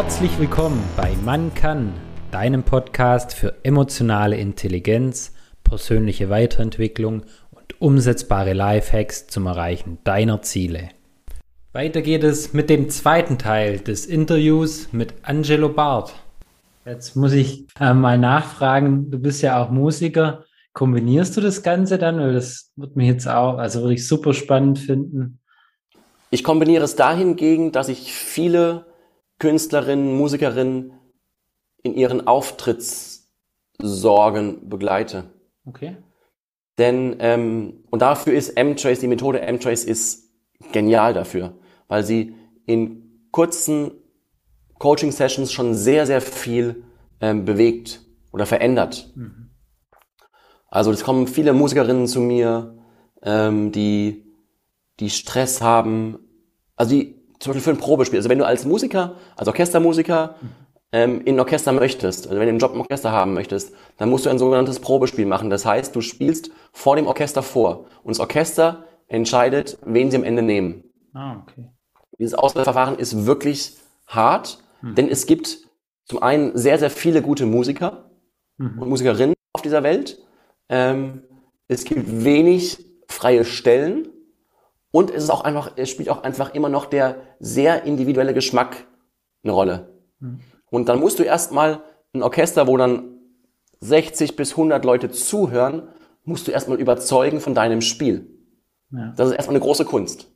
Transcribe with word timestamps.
Herzlich 0.00 0.38
willkommen 0.38 0.80
bei 0.96 1.12
Man 1.24 1.52
kann, 1.54 1.92
deinem 2.30 2.62
Podcast 2.62 3.34
für 3.34 3.56
emotionale 3.64 4.36
Intelligenz, 4.36 5.34
persönliche 5.64 6.30
Weiterentwicklung 6.30 7.24
und 7.50 7.80
umsetzbare 7.80 8.52
Lifehacks 8.52 9.26
zum 9.26 9.46
Erreichen 9.46 9.98
deiner 10.04 10.40
Ziele. 10.40 10.90
Weiter 11.72 12.00
geht 12.00 12.22
es 12.22 12.52
mit 12.52 12.70
dem 12.70 12.90
zweiten 12.90 13.38
Teil 13.38 13.80
des 13.80 14.06
Interviews 14.06 14.92
mit 14.92 15.14
Angelo 15.22 15.68
Barth. 15.68 16.14
Jetzt 16.86 17.16
muss 17.16 17.32
ich 17.32 17.66
äh, 17.80 17.92
mal 17.92 18.18
nachfragen, 18.18 19.10
du 19.10 19.18
bist 19.18 19.42
ja 19.42 19.60
auch 19.60 19.70
Musiker. 19.70 20.44
Kombinierst 20.74 21.36
du 21.36 21.40
das 21.40 21.64
Ganze 21.64 21.98
dann? 21.98 22.20
Weil 22.20 22.34
das 22.34 22.70
würde 22.76 22.92
mich 22.94 23.08
jetzt 23.08 23.26
auch, 23.26 23.58
also 23.58 23.80
würde 23.80 23.94
ich 23.94 24.06
super 24.06 24.32
spannend 24.32 24.78
finden. 24.78 25.40
Ich 26.30 26.44
kombiniere 26.44 26.84
es 26.84 26.94
dahingegen, 26.94 27.72
dass 27.72 27.88
ich 27.88 28.12
viele 28.12 28.87
Künstlerinnen, 29.38 30.16
Musikerinnen 30.16 30.92
in 31.82 31.94
ihren 31.94 32.26
Auftrittssorgen 32.26 34.68
begleite. 34.68 35.30
Okay. 35.64 35.96
Denn, 36.78 37.16
ähm, 37.18 37.84
und 37.90 38.02
dafür 38.02 38.34
ist 38.34 38.50
M-Trace, 38.50 39.00
die 39.00 39.08
Methode 39.08 39.40
M-Trace 39.40 39.84
ist 39.84 40.30
genial 40.72 41.14
dafür, 41.14 41.54
weil 41.88 42.04
sie 42.04 42.34
in 42.66 43.28
kurzen 43.30 43.92
Coaching-Sessions 44.78 45.52
schon 45.52 45.74
sehr, 45.74 46.06
sehr 46.06 46.20
viel 46.20 46.84
ähm, 47.20 47.44
bewegt 47.44 48.02
oder 48.32 48.46
verändert. 48.46 49.10
Mhm. 49.14 49.50
Also 50.68 50.92
es 50.92 51.02
kommen 51.02 51.26
viele 51.26 51.52
Musikerinnen 51.52 52.06
zu 52.06 52.20
mir, 52.20 52.78
ähm, 53.22 53.72
die, 53.72 54.24
die 55.00 55.10
Stress 55.10 55.60
haben, 55.60 56.18
also 56.76 56.94
die 56.94 57.17
zum 57.38 57.52
Beispiel 57.52 57.62
für 57.62 57.78
ein 57.78 57.82
Probespiel. 57.82 58.18
Also 58.18 58.28
wenn 58.28 58.38
du 58.38 58.46
als 58.46 58.64
Musiker, 58.64 59.14
als 59.36 59.48
Orchestermusiker 59.48 60.34
ähm, 60.92 61.20
in 61.24 61.36
ein 61.36 61.40
Orchester 61.40 61.72
möchtest, 61.72 62.26
also 62.26 62.38
wenn 62.38 62.46
du 62.46 62.50
einen 62.50 62.58
Job 62.58 62.74
im 62.74 62.80
Orchester 62.80 63.12
haben 63.12 63.34
möchtest, 63.34 63.74
dann 63.96 64.10
musst 64.10 64.26
du 64.26 64.30
ein 64.30 64.38
sogenanntes 64.38 64.80
Probespiel 64.80 65.26
machen. 65.26 65.50
Das 65.50 65.64
heißt, 65.64 65.94
du 65.94 66.00
spielst 66.00 66.50
vor 66.72 66.96
dem 66.96 67.06
Orchester 67.06 67.42
vor 67.42 67.86
und 68.02 68.10
das 68.16 68.20
Orchester 68.20 68.84
entscheidet, 69.06 69.78
wen 69.84 70.10
sie 70.10 70.16
am 70.16 70.24
Ende 70.24 70.42
nehmen. 70.42 70.84
Ah, 71.14 71.42
okay. 71.42 71.70
Dieses 72.18 72.34
Auswahlverfahren 72.34 72.98
ist 72.98 73.26
wirklich 73.26 73.76
hart, 74.06 74.58
hm. 74.80 74.94
denn 74.94 75.08
es 75.08 75.26
gibt 75.26 75.58
zum 76.04 76.22
einen 76.22 76.56
sehr, 76.56 76.78
sehr 76.78 76.90
viele 76.90 77.22
gute 77.22 77.46
Musiker 77.46 78.10
mhm. 78.56 78.80
und 78.80 78.88
Musikerinnen 78.88 79.34
auf 79.52 79.62
dieser 79.62 79.82
Welt. 79.82 80.18
Ähm, 80.68 81.22
es 81.68 81.84
gibt 81.84 82.24
wenig 82.24 82.78
freie 83.08 83.44
Stellen 83.44 84.08
und 84.90 85.10
es 85.10 85.24
ist 85.24 85.30
auch 85.30 85.42
einfach, 85.42 85.72
es 85.76 85.90
spielt 85.90 86.08
auch 86.08 86.22
einfach 86.22 86.54
immer 86.54 86.68
noch 86.68 86.86
der 86.86 87.16
sehr 87.40 87.84
individuelle 87.84 88.34
Geschmack 88.34 88.86
eine 89.42 89.52
Rolle. 89.52 89.88
Mhm. 90.20 90.40
Und 90.70 90.88
dann 90.88 91.00
musst 91.00 91.18
du 91.18 91.22
erstmal 91.22 91.82
ein 92.12 92.22
Orchester, 92.22 92.66
wo 92.66 92.76
dann 92.76 93.18
60 93.80 94.36
bis 94.36 94.52
100 94.52 94.84
Leute 94.84 95.10
zuhören, 95.10 95.88
musst 96.24 96.46
du 96.46 96.52
erstmal 96.52 96.80
überzeugen 96.80 97.40
von 97.40 97.54
deinem 97.54 97.80
Spiel. 97.80 98.30
Ja. 98.90 99.12
Das 99.16 99.28
ist 99.28 99.34
erstmal 99.34 99.56
eine 99.56 99.64
große 99.64 99.84
Kunst. 99.84 100.30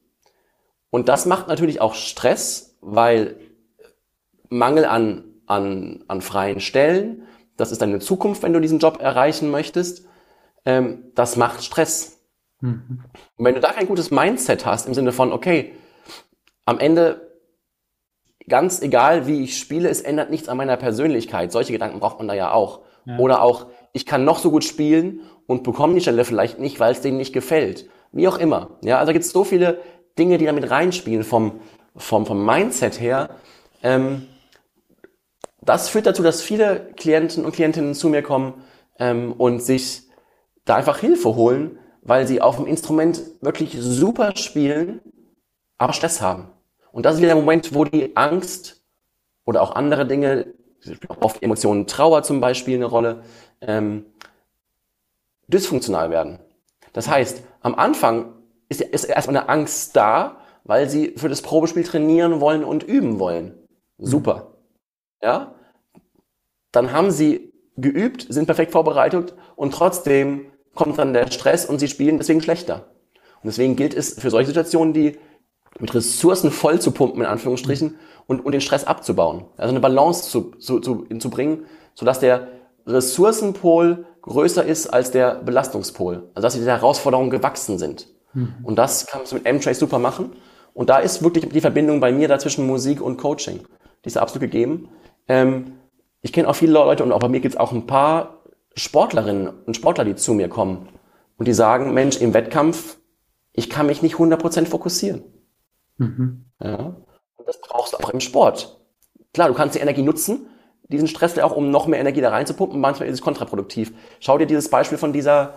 Und 0.91 1.08
das 1.08 1.27
macht 1.27 1.48
natürlich 1.48 1.80
auch 1.80 1.95
Stress, 1.95 2.77
weil 2.80 3.36
Mangel 4.48 4.84
an, 4.84 5.25
an, 5.47 6.05
an 6.08 6.20
freien 6.20 6.61
Stellen, 6.61 7.23
das 7.56 7.73
ist 7.73 7.80
deine 7.80 7.98
Zukunft, 7.98 8.42
wenn 8.42 8.53
du 8.53 8.61
diesen 8.61 8.78
Job 8.78 9.00
erreichen 9.00 9.50
möchtest, 9.50 10.06
ähm, 10.64 11.11
das 11.14 11.36
macht 11.36 11.64
Stress. 11.64 12.22
Mhm. 12.62 13.05
Und 13.36 13.44
wenn 13.44 13.55
du 13.55 13.60
da 13.60 13.72
kein 13.72 13.86
gutes 13.86 14.10
Mindset 14.10 14.64
hast, 14.64 14.86
im 14.86 14.94
Sinne 14.94 15.12
von, 15.12 15.32
okay, 15.32 15.72
am 16.64 16.78
Ende, 16.78 17.32
ganz 18.48 18.80
egal 18.80 19.27
wie 19.27 19.42
ich 19.42 19.58
spiele, 19.58 19.88
es 19.88 20.00
ändert 20.00 20.30
nichts 20.30 20.48
an 20.48 20.56
meiner 20.56 20.77
Persönlichkeit. 20.77 21.52
Solche 21.52 21.72
Gedanken 21.72 22.01
braucht 22.01 22.18
man 22.18 22.28
da 22.28 22.34
ja 22.34 22.52
auch. 22.52 22.80
Ja. 23.05 23.18
Oder 23.18 23.42
auch, 23.42 23.67
ich 23.92 24.06
kann 24.06 24.24
noch 24.24 24.39
so 24.39 24.51
gut 24.51 24.64
spielen 24.64 25.20
und 25.46 25.64
bekomme 25.64 25.95
die 25.95 26.01
Stelle 26.01 26.24
vielleicht 26.24 26.58
nicht, 26.58 26.80
weil 26.80 26.92
es 26.92 27.01
denen 27.01 27.18
nicht 27.18 27.33
gefällt. 27.33 27.89
Wie 28.12 28.28
auch 28.28 28.39
immer. 28.39 28.78
Ja, 28.83 28.98
also 28.98 29.12
gibt 29.12 29.24
es 29.24 29.33
so 29.33 29.45
viele 29.45 29.80
Dinge, 30.18 30.39
die 30.39 30.46
damit 30.46 30.70
reinspielen 30.70 31.24
vom, 31.24 31.61
vom, 31.96 32.27
vom 32.27 32.45
Mindset 32.46 33.01
her. 33.01 33.30
Ähm, 33.83 34.28
das 35.62 35.89
führt 35.89 36.06
dazu, 36.06 36.22
dass 36.22 36.42
viele 36.42 36.92
Klienten 36.96 37.45
und 37.45 37.52
Klientinnen 37.52 37.95
zu 37.95 38.08
mir 38.08 38.22
kommen 38.22 38.62
ähm, 38.98 39.33
und 39.33 39.62
sich 39.62 40.02
da 40.64 40.77
einfach 40.77 40.98
Hilfe 40.98 41.34
holen, 41.34 41.78
weil 42.02 42.27
sie 42.27 42.40
auf 42.40 42.57
dem 42.57 42.67
Instrument 42.67 43.23
wirklich 43.40 43.77
super 43.79 44.36
spielen, 44.36 45.01
aber 45.79 45.92
Stress 45.92 46.20
haben. 46.20 46.48
Und 46.90 47.07
das 47.07 47.14
ist 47.14 47.20
wieder 47.20 47.35
der 47.35 47.42
Moment, 47.42 47.74
wo 47.74 47.85
die 47.85 48.17
Angst 48.17 48.83
oder 49.45 49.63
auch 49.63 49.74
andere 49.74 50.07
Dinge, 50.07 50.52
oft 51.20 51.42
Emotionen, 51.42 51.86
Trauer 51.86 52.23
zum 52.23 52.40
Beispiel 52.40 52.77
eine 52.77 52.86
Rolle, 52.86 53.23
ähm, 53.61 54.07
dysfunktional 55.46 56.11
werden. 56.11 56.39
Das 56.92 57.08
heißt, 57.08 57.42
am 57.61 57.74
Anfang 57.74 58.34
ist, 58.69 58.80
ist 58.80 59.05
erstmal 59.05 59.39
eine 59.39 59.48
Angst 59.48 59.96
da, 59.96 60.36
weil 60.64 60.89
sie 60.89 61.14
für 61.17 61.29
das 61.29 61.42
Probespiel 61.42 61.84
trainieren 61.84 62.40
wollen 62.40 62.64
und 62.64 62.83
üben 62.83 63.19
wollen. 63.19 63.55
Super. 63.98 64.55
Ja? 65.23 65.55
Dann 66.73 66.92
haben 66.92 67.11
sie 67.11 67.52
geübt, 67.77 68.27
sind 68.29 68.46
perfekt 68.46 68.73
vorbereitet 68.73 69.34
und 69.57 69.73
trotzdem 69.73 70.52
kommt 70.74 70.98
dann 70.98 71.12
der 71.12 71.30
Stress 71.30 71.66
und 71.66 71.78
sie 71.78 71.88
spielen 71.88 72.18
deswegen 72.18 72.40
schlechter. 72.40 72.86
Und 73.42 73.48
deswegen 73.48 73.77
gilt 73.77 73.94
es 73.94 74.14
für 74.14 74.30
solche 74.30 74.48
Situationen, 74.48 74.92
die 74.92 75.18
mit 75.78 75.94
Ressourcen 75.94 76.50
voll 76.50 76.80
zu 76.80 76.92
pumpen, 76.92 77.22
in 77.22 77.27
Anführungsstrichen, 77.27 77.96
und, 78.27 78.44
und 78.44 78.52
den 78.52 78.60
Stress 78.60 78.84
abzubauen. 78.84 79.44
Also 79.56 79.70
eine 79.70 79.80
Balance 79.80 80.30
zu, 80.30 80.52
zu, 80.58 80.80
zu, 80.80 81.06
zu 81.18 81.30
bringen, 81.30 81.64
sodass 81.94 82.20
der 82.20 82.48
Ressourcenpol 82.86 84.06
größer 84.22 84.64
ist 84.64 84.86
als 84.86 85.10
der 85.10 85.36
Belastungspol. 85.36 86.30
Also 86.34 86.46
dass 86.46 86.55
sie 86.55 86.64
der 86.64 86.77
Herausforderung 86.77 87.30
gewachsen 87.30 87.78
sind. 87.78 88.06
Mhm. 88.33 88.54
Und 88.62 88.77
das 88.77 89.06
kannst 89.06 89.33
du 89.33 89.36
mit 89.36 89.46
M-Trace 89.46 89.78
super 89.78 89.98
machen. 89.98 90.33
Und 90.74 90.89
da 90.89 90.98
ist 90.98 91.22
wirklich 91.22 91.48
die 91.48 91.60
Verbindung 91.60 92.00
bei 92.00 92.12
mir 92.12 92.28
dazwischen 92.28 92.66
Musik 92.66 93.00
und 93.00 93.18
Coaching. 93.18 93.60
Die 94.04 94.08
ist 94.08 94.16
absolut 94.16 94.42
gegeben. 94.50 94.89
Ähm, 95.28 95.74
ich 96.22 96.33
kenne 96.33 96.48
auch 96.48 96.54
viele 96.54 96.72
Leute 96.72 97.02
und 97.02 97.12
auch 97.12 97.18
bei 97.18 97.28
mir 97.28 97.40
gibt 97.40 97.54
es 97.54 97.60
auch 97.60 97.72
ein 97.72 97.86
paar 97.86 98.42
Sportlerinnen 98.74 99.48
und 99.48 99.77
Sportler, 99.77 100.05
die 100.05 100.14
zu 100.14 100.34
mir 100.34 100.48
kommen 100.48 100.88
und 101.36 101.48
die 101.48 101.55
sagen, 101.55 101.92
Mensch, 101.94 102.20
im 102.20 102.34
Wettkampf, 102.34 102.98
ich 103.52 103.68
kann 103.68 103.86
mich 103.86 104.02
nicht 104.02 104.16
100% 104.16 104.66
fokussieren. 104.66 105.24
Mhm. 105.98 106.46
Ja? 106.62 106.96
Und 107.36 107.48
das 107.48 107.60
brauchst 107.60 107.92
du 107.92 107.98
auch 107.98 108.10
im 108.10 108.20
Sport. 108.20 108.80
Klar, 109.34 109.48
du 109.48 109.55
kannst 109.55 109.74
die 109.74 109.80
Energie 109.80 110.02
nutzen, 110.02 110.46
diesen 110.88 111.08
Stress 111.08 111.38
auch, 111.38 111.56
um 111.56 111.70
noch 111.70 111.86
mehr 111.86 112.00
Energie 112.00 112.20
da 112.20 112.30
reinzupumpen. 112.30 112.80
Manchmal 112.80 113.08
ist 113.08 113.14
es 113.14 113.22
kontraproduktiv. 113.22 113.92
Schau 114.20 114.38
dir 114.38 114.46
dieses 114.46 114.68
Beispiel 114.68 114.98
von 114.98 115.12
dieser 115.12 115.54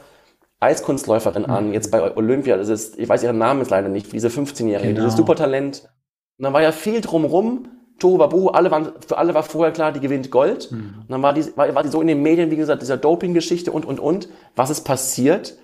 Eiskunstläuferin 0.60 1.44
mhm. 1.44 1.50
an, 1.50 1.74
jetzt 1.74 1.92
bei 1.92 2.16
Olympia. 2.16 2.58
Das 2.58 2.70
ist, 2.70 2.98
ich 2.98 3.08
weiß 3.08 3.24
ihren 3.24 3.38
Namen 3.38 3.60
jetzt 3.62 3.70
leider 3.70 3.90
nicht, 3.90 4.12
diese 4.12 4.30
15-Jährige, 4.30 4.90
genau. 4.90 5.02
dieses 5.02 5.18
Supertalent. 5.18 5.90
Und 6.38 6.44
dann 6.44 6.54
war 6.54 6.62
ja 6.62 6.72
viel 6.72 7.02
drumrum, 7.02 7.70
Tohu 8.00 8.18
Babu, 8.18 8.50
alle 8.50 8.72
waren, 8.72 8.92
für 9.06 9.18
alle 9.18 9.34
war 9.34 9.44
vorher 9.44 9.72
klar, 9.72 9.92
die 9.92 10.00
gewinnt 10.00 10.30
Gold. 10.32 10.72
Mhm. 10.72 10.96
Und 11.02 11.10
dann 11.10 11.22
war 11.22 11.34
die, 11.34 11.46
war, 11.56 11.74
war 11.74 11.84
die 11.84 11.90
so 11.90 12.02
in 12.02 12.08
den 12.08 12.22
Medien, 12.22 12.52
wie 12.52 12.56
gesagt, 12.56 12.82
dieser 12.82 12.98
Doping-Geschichte 12.98 13.72
und, 13.72 13.86
und, 13.86 14.00
und. 14.00 14.30
Was 14.56 14.70
ist 14.70 14.82
passiert? 14.82 15.58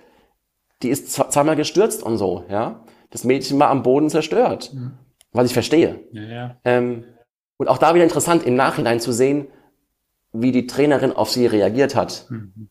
Die 0.82 0.88
ist 0.88 1.12
zweimal 1.12 1.56
gestürzt 1.56 2.02
und 2.02 2.16
so, 2.16 2.44
ja. 2.48 2.84
Das 3.10 3.24
Mädchen 3.24 3.58
war 3.58 3.68
am 3.68 3.82
Boden 3.82 4.08
zerstört. 4.08 4.72
Mhm. 4.72 4.92
Was 5.32 5.46
ich 5.46 5.52
verstehe. 5.52 6.00
Ja, 6.12 6.22
ja. 6.22 6.56
Ähm, 6.64 7.04
und 7.58 7.68
auch 7.68 7.78
da 7.78 7.94
wieder 7.94 8.04
interessant, 8.04 8.44
im 8.44 8.56
Nachhinein 8.56 9.00
zu 9.00 9.12
sehen, 9.12 9.46
wie 10.32 10.52
die 10.52 10.66
Trainerin 10.66 11.12
auf 11.12 11.30
sie 11.30 11.46
reagiert 11.46 11.94
hat. 11.94 12.26
Mhm. 12.30 12.68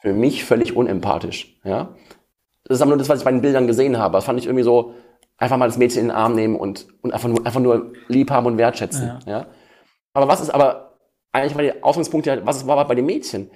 Für 0.00 0.12
mich 0.12 0.44
völlig 0.44 0.74
unempathisch, 0.74 1.58
ja. 1.64 1.94
Das 2.64 2.76
ist 2.76 2.82
aber 2.82 2.90
nur 2.90 2.98
das, 2.98 3.08
was 3.08 3.20
ich 3.20 3.24
bei 3.24 3.30
den 3.30 3.42
Bildern 3.42 3.66
gesehen 3.66 3.98
habe. 3.98 4.14
Das 4.14 4.24
fand 4.24 4.38
ich 4.38 4.46
irgendwie 4.46 4.64
so, 4.64 4.94
einfach 5.38 5.56
mal 5.56 5.68
das 5.68 5.78
Mädchen 5.78 6.02
in 6.02 6.08
den 6.08 6.16
Arm 6.16 6.34
nehmen 6.34 6.56
und, 6.56 6.86
und 7.00 7.14
einfach, 7.14 7.28
nur, 7.28 7.46
einfach 7.46 7.60
nur 7.60 7.92
lieb 8.08 8.30
haben 8.30 8.46
und 8.46 8.58
wertschätzen. 8.58 9.06
Ja. 9.06 9.32
ja. 9.32 9.46
Aber 10.12 10.28
was 10.28 10.40
ist 10.40 10.50
aber, 10.50 10.98
eigentlich 11.32 11.54
war 11.54 11.62
der 11.62 11.76
Ausgangspunkt 11.82 12.26
ja, 12.26 12.44
was 12.44 12.66
war 12.66 12.86
bei 12.86 12.94
dem 12.94 13.06
Mädchen 13.06 13.50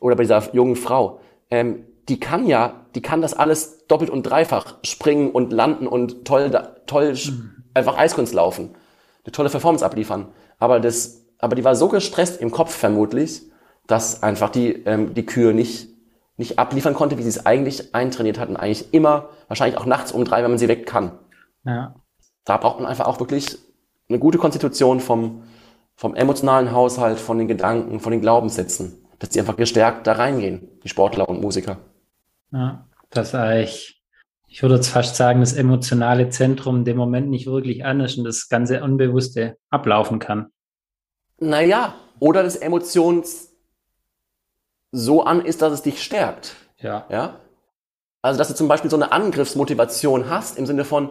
oder 0.00 0.16
bei 0.16 0.24
dieser 0.24 0.52
jungen 0.52 0.76
Frau? 0.76 1.20
Ähm, 1.50 1.86
die 2.08 2.18
kann 2.18 2.46
ja, 2.46 2.86
die 2.94 3.02
kann 3.02 3.22
das 3.22 3.34
alles 3.34 3.86
doppelt 3.86 4.10
und 4.10 4.24
dreifach 4.24 4.76
springen 4.82 5.30
und 5.30 5.52
landen 5.52 5.86
und 5.86 6.24
toll, 6.24 6.50
toll 6.86 7.12
mhm. 7.12 7.64
einfach 7.74 7.96
Eiskunst 7.96 8.34
laufen. 8.34 8.74
Eine 9.24 9.32
tolle 9.32 9.50
Performance 9.50 9.84
abliefern. 9.84 10.28
Aber 10.58 10.80
das, 10.80 11.26
aber 11.38 11.54
die 11.54 11.64
war 11.64 11.76
so 11.76 11.88
gestresst 11.88 12.40
im 12.40 12.50
Kopf 12.50 12.74
vermutlich, 12.74 13.42
dass 13.86 14.22
einfach 14.22 14.50
die, 14.50 14.72
ähm, 14.84 15.14
die 15.14 15.24
Kühe 15.24 15.54
nicht 15.54 15.88
nicht 16.38 16.58
abliefern 16.58 16.94
konnte, 16.94 17.18
wie 17.18 17.22
sie 17.22 17.28
es 17.28 17.44
eigentlich 17.44 17.94
eintrainiert 17.94 18.38
hatten. 18.38 18.56
Eigentlich 18.56 18.94
immer, 18.94 19.28
wahrscheinlich 19.48 19.76
auch 19.76 19.86
nachts 19.86 20.12
um 20.12 20.24
drei, 20.24 20.42
wenn 20.42 20.52
man 20.52 20.58
sie 20.58 20.68
weg 20.68 20.86
kann. 20.86 21.18
Ja. 21.68 21.94
Da 22.44 22.56
braucht 22.56 22.80
man 22.80 22.88
einfach 22.88 23.06
auch 23.06 23.20
wirklich 23.20 23.58
eine 24.08 24.18
gute 24.18 24.38
Konstitution 24.38 25.00
vom, 25.00 25.42
vom 25.96 26.14
emotionalen 26.14 26.72
Haushalt, 26.72 27.18
von 27.18 27.36
den 27.38 27.46
Gedanken, 27.46 28.00
von 28.00 28.10
den 28.10 28.22
Glaubenssätzen, 28.22 29.04
dass 29.18 29.28
die 29.28 29.40
einfach 29.40 29.56
gestärkt 29.56 30.06
da 30.06 30.12
reingehen, 30.12 30.80
die 30.82 30.88
Sportler 30.88 31.28
und 31.28 31.42
Musiker. 31.42 31.76
Ja, 32.50 32.88
das 33.10 33.34
eigentlich, 33.34 34.02
ich 34.46 34.62
würde 34.62 34.76
jetzt 34.76 34.88
fast 34.88 35.16
sagen, 35.16 35.40
das 35.40 35.52
emotionale 35.52 36.30
Zentrum 36.30 36.76
in 36.76 36.84
dem 36.86 36.96
Moment 36.96 37.28
nicht 37.28 37.46
wirklich 37.46 37.84
an 37.84 38.00
ist 38.00 38.16
und 38.16 38.24
das 38.24 38.48
ganze 38.48 38.82
Unbewusste 38.82 39.58
ablaufen 39.68 40.18
kann. 40.18 40.46
Naja, 41.38 41.94
oder 42.18 42.42
das 42.42 42.56
Emotions 42.56 43.50
so 44.90 45.22
an 45.22 45.44
ist, 45.44 45.60
dass 45.60 45.74
es 45.74 45.82
dich 45.82 46.02
stärkt. 46.02 46.56
Ja. 46.78 47.06
Ja? 47.10 47.40
Also, 48.22 48.38
dass 48.38 48.48
du 48.48 48.54
zum 48.54 48.68
Beispiel 48.68 48.90
so 48.90 48.96
eine 48.96 49.12
Angriffsmotivation 49.12 50.30
hast 50.30 50.56
im 50.56 50.64
Sinne 50.64 50.86
von, 50.86 51.10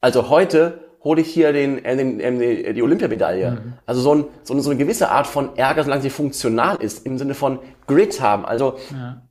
also 0.00 0.28
heute 0.30 0.88
hole 1.04 1.20
ich 1.20 1.32
hier 1.32 1.52
den, 1.52 1.84
äh, 1.84 1.96
den, 1.96 2.20
äh, 2.20 2.72
die 2.72 2.82
Olympiamedaille. 2.82 3.52
Mhm. 3.52 3.74
Also 3.86 4.00
so, 4.00 4.14
ein, 4.14 4.24
so, 4.42 4.54
eine, 4.54 4.62
so 4.62 4.70
eine 4.70 4.78
gewisse 4.78 5.10
Art 5.10 5.26
von 5.26 5.56
Ärger, 5.56 5.84
solange 5.84 6.02
sie 6.02 6.10
funktional 6.10 6.76
ist, 6.76 7.06
im 7.06 7.18
Sinne 7.18 7.34
von 7.34 7.60
Grit 7.86 8.20
haben. 8.20 8.44
Also 8.44 8.78
ja. 8.90 9.22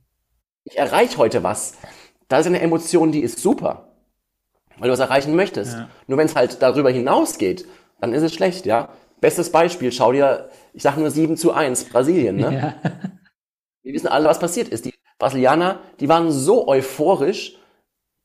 ich 0.64 0.78
erreiche 0.78 1.18
heute 1.18 1.42
was. 1.42 1.74
Da 2.28 2.38
ist 2.38 2.46
eine 2.46 2.60
Emotion, 2.60 3.12
die 3.12 3.20
ist 3.20 3.38
super, 3.38 3.94
weil 4.78 4.88
du 4.88 4.92
was 4.92 5.00
erreichen 5.00 5.34
möchtest. 5.34 5.74
Ja. 5.74 5.88
Nur 6.06 6.18
wenn 6.18 6.26
es 6.26 6.36
halt 6.36 6.62
darüber 6.62 6.90
hinausgeht, 6.90 7.66
dann 8.00 8.12
ist 8.12 8.22
es 8.22 8.34
schlecht, 8.34 8.66
ja. 8.66 8.90
Bestes 9.20 9.50
Beispiel, 9.50 9.90
schau 9.90 10.12
dir, 10.12 10.48
ich 10.72 10.82
sage 10.82 11.00
nur 11.00 11.10
7 11.10 11.36
zu 11.36 11.52
1, 11.52 11.86
Brasilien, 11.86 12.36
ne? 12.36 12.54
Ja. 12.54 12.90
Wir 13.82 13.94
wissen 13.94 14.06
alle, 14.06 14.28
was 14.28 14.38
passiert 14.38 14.68
ist. 14.68 14.84
Die 14.84 14.94
Brasilianer, 15.18 15.80
die 15.98 16.08
waren 16.08 16.30
so 16.30 16.68
euphorisch, 16.68 17.57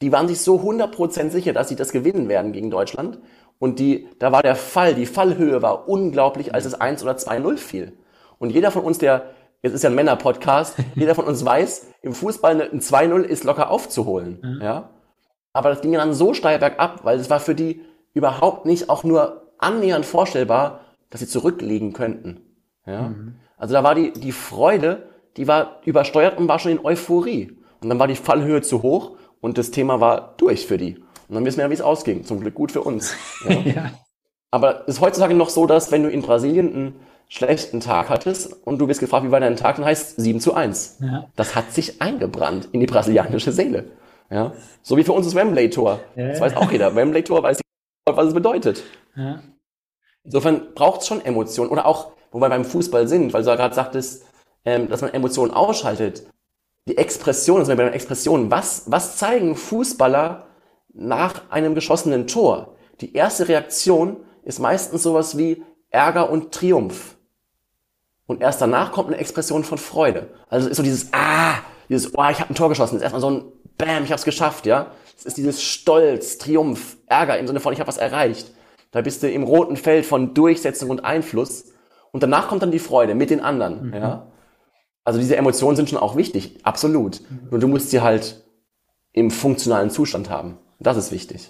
die 0.04 0.12
waren 0.12 0.28
sich 0.28 0.42
so 0.42 0.60
100% 0.60 1.30
sicher, 1.30 1.54
dass 1.54 1.70
sie 1.70 1.78
das 1.78 1.94
gewinnen 1.94 2.28
werden 2.28 2.52
gegen 2.52 2.70
Deutschland. 2.70 3.20
Und 3.58 3.80
die, 3.80 4.10
da 4.20 4.34
war 4.34 4.44
der 4.44 4.58
Fall, 4.58 4.96
die 4.96 5.06
Fallhöhe 5.06 5.62
war 5.62 5.88
unglaublich, 5.88 6.54
als 6.54 6.66
es 6.66 6.74
1 6.74 7.02
oder 7.04 7.14
2-0 7.14 7.56
fiel. 7.56 7.94
Und 8.38 8.50
jeder 8.50 8.70
von 8.70 8.84
uns, 8.84 8.98
der, 8.98 9.28
jetzt 9.62 9.72
ist 9.72 9.84
ja 9.84 9.90
ein 9.90 9.96
Männer-Podcast, 9.96 10.76
jeder 10.96 11.16
von 11.16 11.24
uns 11.24 11.46
weiß, 11.46 11.88
im 12.02 12.14
Fußball 12.14 12.70
ein 12.70 12.82
2-0 12.82 13.22
ist 13.22 13.46
locker 13.46 13.72
aufzuholen. 13.72 14.40
Mhm. 14.44 14.62
Ja? 14.62 14.90
Aber 15.54 15.70
das 15.70 15.80
ging 15.80 15.94
dann 15.94 16.14
so 16.14 16.34
steil 16.34 16.60
bergab, 16.60 17.06
weil 17.06 17.18
es 17.18 17.30
war 17.30 17.40
für 17.40 17.56
die 17.56 17.80
überhaupt 18.14 18.66
nicht 18.66 18.90
auch 18.90 19.06
nur 19.06 19.54
annähernd 19.58 20.06
vorstellbar, 20.06 20.82
dass 21.12 21.22
sie 21.22 21.28
zurückliegen 21.28 21.94
könnten. 21.94 22.42
Ja? 22.86 23.04
Mhm. 23.04 23.36
Also 23.56 23.74
da 23.74 23.86
war 23.86 23.96
die, 23.96 24.12
die 24.12 24.34
Freude, 24.34 25.08
die 25.38 25.48
war 25.48 25.80
übersteuert 25.86 26.38
und 26.38 26.50
war 26.50 26.60
schon 26.60 26.74
in 26.74 26.84
Euphorie. 26.84 27.58
Und 27.82 27.88
dann 27.88 28.00
war 28.00 28.08
die 28.08 28.16
Fallhöhe 28.16 28.62
zu 28.62 28.82
hoch 28.82 29.16
und 29.44 29.57
das 29.57 29.72
Thema 29.72 30.00
war 30.00 30.36
durch 30.38 30.66
für 30.66 30.78
die. 30.78 30.95
Und 31.28 31.36
dann 31.36 31.45
wissen 31.45 31.57
wir 31.57 31.66
ja, 31.66 31.69
wie 31.69 31.74
es 31.74 31.81
ausging. 31.81 32.24
Zum 32.24 32.40
Glück 32.40 32.54
gut 32.56 32.72
für 32.72 32.81
uns. 32.81 33.13
Ja. 33.48 33.60
ja. 33.60 33.92
Aber 34.51 34.88
es 34.88 34.95
ist 34.95 35.01
heutzutage 35.01 35.34
noch 35.34 35.50
so, 35.50 35.66
dass 35.66 35.92
wenn 35.92 36.04
du 36.04 36.10
in 36.10 36.22
Brasilien 36.22 36.74
einen 36.74 36.95
schlechten 37.28 37.81
Tag 37.81 38.07
hattest 38.07 38.54
und 38.66 38.78
du 38.80 38.88
wirst 38.88 39.01
gefragt, 39.01 39.25
wie 39.25 39.31
war 39.31 39.42
dein 39.42 39.57
Tag, 39.57 39.75
dann 39.75 39.86
heißt 39.86 40.16
7 40.16 40.40
zu 40.40 40.54
1. 40.54 41.00
Ja. 41.01 41.25
Das 41.36 41.56
hat 41.56 41.74
sich 41.74 42.01
eingebrannt 42.01 42.69
in 42.72 42.80
die 42.80 42.86
brasilianische 42.86 43.51
Seele. 43.51 43.86
Ja. 44.30 44.54
So 44.81 44.95
wie 44.95 45.04
für 45.04 45.12
uns 45.12 45.25
das 45.25 45.36
Wembley-Tor. 45.36 46.00
Ja. 46.16 46.28
Das 46.30 46.39
weiß 46.39 46.56
auch 46.56 46.72
jeder. 46.72 46.96
Wembley-Tor 46.96 47.44
weiß 47.44 47.60
jeder, 48.07 48.18
was 48.18 48.28
es 48.28 48.34
bedeutet. 48.34 48.84
Ja. 49.18 49.42
Insofern 50.24 50.74
braucht 50.74 51.01
es 51.01 51.07
schon 51.07 51.24
Emotionen. 51.25 51.69
Oder 51.69 51.86
auch, 51.86 52.13
wo 52.31 52.39
wir 52.39 52.48
beim 52.48 52.63
Fußball 52.63 53.10
sind, 53.10 53.34
weil 53.34 53.44
du 53.44 53.50
ja 53.50 53.57
gerade 53.57 53.75
sagtest, 53.75 54.25
ähm, 54.63 54.88
dass 54.88 55.01
man 55.01 55.13
Emotionen 55.13 55.51
ausschaltet. 55.51 56.28
Die 56.88 56.98
Expression, 56.98 57.60
also 57.60 57.76
bei 57.76 57.84
den 57.84 57.94
Expressionen, 57.94 58.52
was, 58.52 58.84
was 58.88 59.18
zeigen 59.18 59.56
Fußballer 59.56 60.48
nach 60.94 61.50
einem 61.50 61.76
geschossenen 61.76 62.28
Tor? 62.28 62.76
Die 63.02 63.14
erste 63.14 63.48
Reaktion 63.48 64.18
ist 64.44 64.60
meistens 64.60 65.04
sowas 65.04 65.38
wie 65.38 65.64
Ärger 65.90 66.30
und 66.30 66.54
Triumph. 66.54 67.18
Und 68.26 68.42
erst 68.42 68.62
danach 68.62 68.92
kommt 68.92 69.10
eine 69.10 69.18
Expression 69.18 69.64
von 69.64 69.78
Freude. 69.78 70.30
Also 70.50 70.70
ist 70.70 70.78
so 70.78 70.84
dieses 70.84 71.10
Ah, 71.14 71.56
dieses 71.90 72.18
Oh, 72.18 72.24
ich 72.30 72.40
habe 72.40 72.50
ein 72.52 72.56
Tor 72.56 72.70
geschossen. 72.70 72.96
Das 72.96 73.02
ist 73.02 73.14
erstmal 73.14 73.22
so 73.22 73.30
ein 73.30 73.44
Bam, 73.78 74.04
ich 74.04 74.10
habe 74.10 74.20
es 74.20 74.26
geschafft, 74.26 74.66
ja. 74.66 74.92
Es 75.18 75.26
ist 75.26 75.38
dieses 75.38 75.62
Stolz, 75.62 76.38
Triumph, 76.38 76.98
Ärger 77.08 77.38
im 77.38 77.48
Sinne 77.48 77.60
von 77.60 77.74
ich 77.74 77.80
habe 77.80 77.88
was 77.88 77.98
erreicht. 77.98 78.52
Da 78.92 79.02
bist 79.02 79.24
du 79.24 79.32
im 79.32 79.44
roten 79.44 79.76
Feld 79.76 80.06
von 80.06 80.34
Durchsetzung 80.34 80.90
und 80.90 81.04
Einfluss. 81.04 81.66
Und 82.12 82.24
danach 82.24 82.48
kommt 82.48 82.62
dann 82.62 82.72
die 82.72 82.80
Freude 82.80 83.16
mit 83.16 83.30
den 83.30 83.40
anderen, 83.40 83.88
mhm. 83.88 83.94
ja. 83.94 84.28
Also 85.04 85.20
diese 85.20 85.36
Emotionen 85.36 85.76
sind 85.76 85.90
schon 85.90 86.00
auch 86.00 86.16
wichtig, 86.16 86.60
absolut. 86.64 87.22
Mhm. 87.30 87.48
Nur 87.52 87.60
du 87.60 87.68
musst 87.68 87.90
sie 87.90 88.02
halt 88.02 88.44
im 89.12 89.32
funktionalen 89.32 89.90
Zustand 89.90 90.30
haben. 90.30 90.58
Das 90.80 90.98
ist 90.98 91.12
wichtig. 91.12 91.50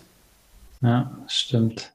Ja, 0.82 1.18
stimmt. 1.28 1.94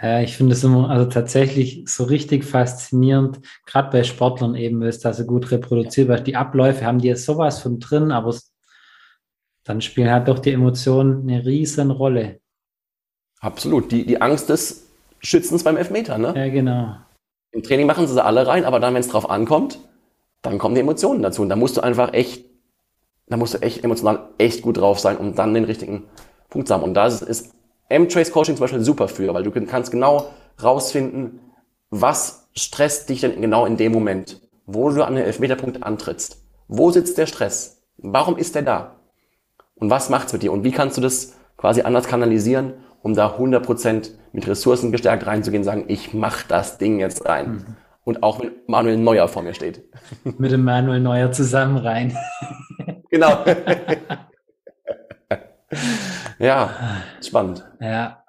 Ja, 0.00 0.20
ich 0.20 0.36
finde 0.36 0.52
es 0.52 0.62
immer, 0.62 0.90
also 0.90 1.06
tatsächlich 1.06 1.84
so 1.88 2.04
richtig 2.04 2.44
faszinierend, 2.44 3.40
gerade 3.66 3.90
bei 3.90 4.04
Sportlern 4.04 4.54
eben, 4.54 4.80
weil 4.80 4.88
es 4.88 5.00
da 5.00 5.12
so 5.12 5.24
gut 5.24 5.50
reproduziert 5.50 6.06
wird. 6.06 6.26
Die 6.28 6.36
Abläufe 6.36 6.84
haben 6.86 7.00
die 7.00 7.08
ja 7.08 7.16
sowas 7.16 7.60
von 7.60 7.80
drin, 7.80 8.12
aber 8.12 8.36
dann 9.64 9.80
spielen 9.80 10.10
halt 10.10 10.28
doch 10.28 10.38
die 10.38 10.52
Emotionen 10.52 11.28
eine 11.28 11.44
riesen 11.44 11.90
Rolle. 11.90 12.40
Absolut. 13.40 13.90
Die, 13.90 14.06
die 14.06 14.22
Angst 14.22 14.48
des 14.48 14.86
Schützens 15.20 15.64
beim 15.64 15.76
Elfmeter, 15.76 16.16
ne? 16.16 16.32
Ja, 16.36 16.48
genau. 16.48 16.96
Im 17.50 17.62
Training 17.64 17.86
machen 17.86 18.06
sie 18.06 18.12
sie 18.12 18.24
alle 18.24 18.46
rein, 18.46 18.64
aber 18.64 18.78
dann, 18.78 18.94
wenn 18.94 19.00
es 19.00 19.08
drauf 19.08 19.28
ankommt, 19.28 19.80
dann 20.42 20.58
kommen 20.58 20.74
die 20.74 20.80
Emotionen 20.80 21.22
dazu. 21.22 21.42
Und 21.42 21.48
da 21.48 21.56
musst 21.56 21.76
du 21.76 21.80
einfach 21.80 22.12
echt, 22.12 22.44
da 23.26 23.36
musst 23.36 23.54
du 23.54 23.58
echt 23.58 23.84
emotional 23.84 24.30
echt 24.38 24.62
gut 24.62 24.76
drauf 24.78 25.00
sein, 25.00 25.16
um 25.16 25.34
dann 25.34 25.54
den 25.54 25.64
richtigen 25.64 26.04
Punkt 26.48 26.68
zu 26.68 26.74
haben. 26.74 26.82
Und 26.82 26.94
da 26.94 27.06
ist, 27.06 27.54
M-Trace 27.88 28.30
Coaching 28.32 28.56
zum 28.56 28.64
Beispiel 28.64 28.82
super 28.82 29.08
für, 29.08 29.32
weil 29.32 29.42
du 29.42 29.50
kannst 29.50 29.90
genau 29.90 30.30
rausfinden, 30.62 31.40
was 31.90 32.48
stresst 32.54 33.08
dich 33.08 33.20
denn 33.20 33.40
genau 33.40 33.64
in 33.64 33.76
dem 33.76 33.92
Moment, 33.92 34.40
wo 34.66 34.90
du 34.90 35.04
an 35.04 35.14
den 35.14 35.24
Elfmeterpunkt 35.24 35.82
antrittst. 35.82 36.42
Wo 36.68 36.90
sitzt 36.90 37.16
der 37.16 37.26
Stress? 37.26 37.82
Warum 37.96 38.36
ist 38.36 38.54
der 38.54 38.62
da? 38.62 38.96
Und 39.74 39.90
was 39.90 40.10
macht's 40.10 40.32
mit 40.32 40.42
dir? 40.42 40.52
Und 40.52 40.64
wie 40.64 40.72
kannst 40.72 40.96
du 40.96 41.00
das 41.00 41.34
quasi 41.56 41.82
anders 41.82 42.06
kanalisieren, 42.06 42.74
um 43.02 43.14
da 43.14 43.36
100% 43.36 44.10
mit 44.32 44.46
Ressourcen 44.46 44.92
gestärkt 44.92 45.26
reinzugehen 45.26 45.62
und 45.62 45.64
sagen, 45.64 45.84
ich 45.88 46.12
mach 46.12 46.42
das 46.42 46.78
Ding 46.78 47.00
jetzt 47.00 47.26
rein. 47.26 47.50
Mhm. 47.50 47.76
Und 48.08 48.22
auch 48.22 48.40
wenn 48.40 48.52
Manuel 48.66 48.96
Neuer 48.96 49.28
vor 49.28 49.42
mir 49.42 49.52
steht. 49.52 49.84
Mit 50.38 50.50
dem 50.50 50.64
Manuel 50.64 50.98
Neuer 50.98 51.30
zusammen 51.30 51.76
rein. 51.76 52.16
genau. 53.10 53.44
ja, 56.38 56.70
spannend. 57.22 57.70
Ja. 57.82 58.24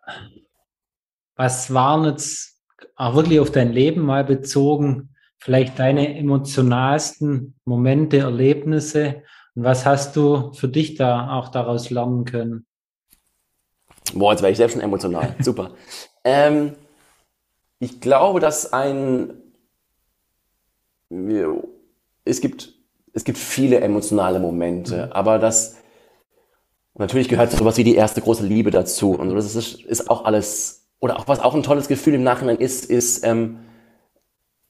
Was 1.38 1.74
waren 1.74 2.04
jetzt 2.04 2.62
auch 2.98 3.16
wirklich 3.16 3.40
auf 3.40 3.52
dein 3.52 3.72
Leben 3.72 4.02
mal 4.02 4.26
bezogen, 4.26 5.16
vielleicht 5.38 5.80
deine 5.80 6.18
emotionalsten 6.18 7.58
Momente, 7.64 8.18
Erlebnisse 8.18 9.24
und 9.56 9.64
was 9.64 9.86
hast 9.86 10.18
du 10.18 10.52
für 10.52 10.68
dich 10.68 10.96
da 10.96 11.32
auch 11.32 11.48
daraus 11.48 11.90
lernen 11.90 12.26
können? 12.26 12.66
Boah, 14.14 14.34
jetzt 14.34 14.42
wäre 14.42 14.52
ich 14.52 14.58
selbst 14.58 14.74
schon 14.74 14.84
emotional. 14.84 15.36
Super. 15.40 15.72
ähm, 16.26 16.76
ich 17.80 18.02
glaube, 18.02 18.42
dass 18.42 18.74
ein 18.74 19.40
es 22.26 22.42
gibt, 22.42 22.74
es 23.14 23.24
gibt 23.24 23.38
viele 23.38 23.82
emotionale 23.82 24.40
Momente, 24.40 25.08
mhm. 25.08 25.12
aber 25.12 25.40
das, 25.40 25.78
natürlich 26.94 27.30
gehört 27.30 27.52
sowas 27.52 27.78
wie 27.78 27.84
die 27.84 27.96
erste 27.96 28.22
große 28.22 28.46
Liebe 28.46 28.72
dazu 28.72 29.12
und 29.12 29.34
das 29.34 29.56
ist, 29.56 29.82
ist 29.82 30.10
auch 30.10 30.26
alles, 30.26 30.88
oder 31.00 31.18
auch 31.18 31.28
was 31.28 31.40
auch 31.40 31.56
ein 31.56 31.64
tolles 31.64 31.88
Gefühl 31.88 32.14
im 32.14 32.24
Nachhinein 32.24 32.58
ist, 32.58 32.86
ist, 32.86 33.26
ähm, 33.26 33.60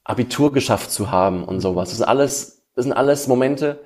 Abitur 0.09 0.51
geschafft 0.51 0.89
zu 0.89 1.11
haben 1.11 1.43
und 1.43 1.59
sowas. 1.59 1.89
Das 1.89 1.99
ist 1.99 2.05
alles, 2.05 2.63
das 2.73 2.83
sind 2.85 2.93
alles 2.93 3.27
Momente, 3.27 3.79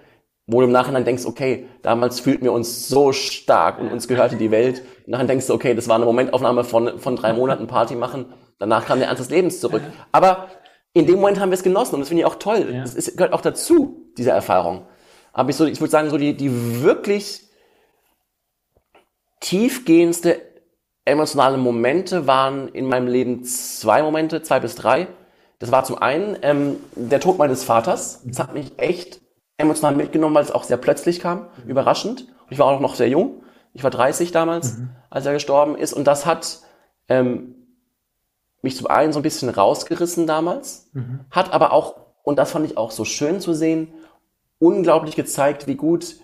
wo 0.48 0.62
du 0.62 0.67
im 0.67 0.72
Nachhinein 0.72 1.03
denkst, 1.03 1.25
okay, 1.25 1.67
damals 1.81 2.22
fühlten 2.22 2.45
wir 2.45 2.53
uns 2.53 2.88
so 2.88 3.12
stark 3.12 3.79
und 3.79 3.91
uns 3.91 4.07
gehörte 4.07 4.38
die 4.38 4.50
Welt. 4.50 4.83
Und 5.05 5.12
nachher 5.12 5.25
denkst 5.25 5.48
du, 5.48 5.53
okay, 5.53 5.74
das 5.74 5.89
war 5.89 5.98
eine 5.98 6.05
Momentaufnahme 6.05 6.63
von, 6.63 6.98
von 6.98 7.17
drei 7.17 7.33
Monaten 7.33 7.67
Party 7.67 7.95
machen. 7.95 8.27
Danach 8.57 8.86
kam 8.86 9.00
der 9.00 9.10
Ernst 9.10 9.22
des 9.22 9.29
Lebens 9.29 9.60
zurück. 9.60 9.81
Aber 10.13 10.48
in 10.93 11.07
dem 11.07 11.15
Moment 11.15 11.39
haben 11.39 11.50
wir 11.50 11.55
es 11.55 11.63
genossen 11.63 11.95
und 11.95 12.01
das 12.01 12.09
finde 12.09 12.21
ich 12.21 12.25
auch 12.25 12.35
toll. 12.35 12.69
Ja. 12.71 12.81
Das 12.81 12.93
ist, 12.93 13.17
gehört 13.17 13.33
auch 13.33 13.41
dazu, 13.41 14.12
diese 14.17 14.31
Erfahrung. 14.31 14.85
Aber 15.33 15.50
ich, 15.50 15.55
so, 15.55 15.65
ich 15.65 15.79
würde 15.81 15.91
sagen, 15.91 16.09
so 16.09 16.17
die, 16.17 16.38
die 16.38 16.83
wirklich 16.83 17.50
tiefgehendste 19.39 20.41
emotionale 21.05 21.57
Momente 21.57 22.27
waren 22.27 22.69
in 22.69 22.85
meinem 22.85 23.07
Leben 23.07 23.43
zwei 23.43 24.01
Momente, 24.03 24.41
zwei 24.43 24.59
bis 24.59 24.75
drei. 24.75 25.07
Das 25.59 25.71
war 25.71 25.83
zum 25.83 25.97
einen 25.97 26.38
ähm, 26.43 26.77
der 26.95 27.19
Tod 27.19 27.38
meines 27.38 27.63
Vaters. 27.63 28.21
Das 28.25 28.39
hat 28.39 28.53
mich 28.53 28.73
echt 28.77 29.19
emotional 29.57 29.95
mitgenommen, 29.95 30.35
weil 30.35 30.43
es 30.43 30.51
auch 30.51 30.63
sehr 30.63 30.77
plötzlich 30.77 31.19
kam, 31.19 31.47
überraschend. 31.67 32.27
ich 32.50 32.59
war 32.59 32.67
auch 32.67 32.79
noch 32.79 32.95
sehr 32.95 33.09
jung. 33.09 33.43
Ich 33.73 33.83
war 33.83 33.91
30 33.91 34.31
damals, 34.31 34.77
mhm. 34.77 34.89
als 35.09 35.25
er 35.25 35.33
gestorben 35.33 35.75
ist. 35.75 35.93
Und 35.93 36.05
das 36.05 36.25
hat 36.25 36.59
ähm, 37.09 37.55
mich 38.63 38.77
zum 38.77 38.88
einen 38.88 39.13
so 39.13 39.20
ein 39.20 39.24
bisschen 39.24 39.50
rausgerissen 39.50 40.25
damals, 40.25 40.89
mhm. 40.93 41.20
hat 41.29 41.53
aber 41.53 41.74
auch, 41.74 41.96
und 42.24 42.39
das 42.39 42.51
fand 42.51 42.65
ich 42.65 42.77
auch 42.77 42.91
so 42.91 43.05
schön 43.05 43.39
zu 43.39 43.53
sehen, 43.53 43.93
unglaublich 44.58 45.15
gezeigt, 45.15 45.67
wie 45.67 45.75
gut 45.75 46.15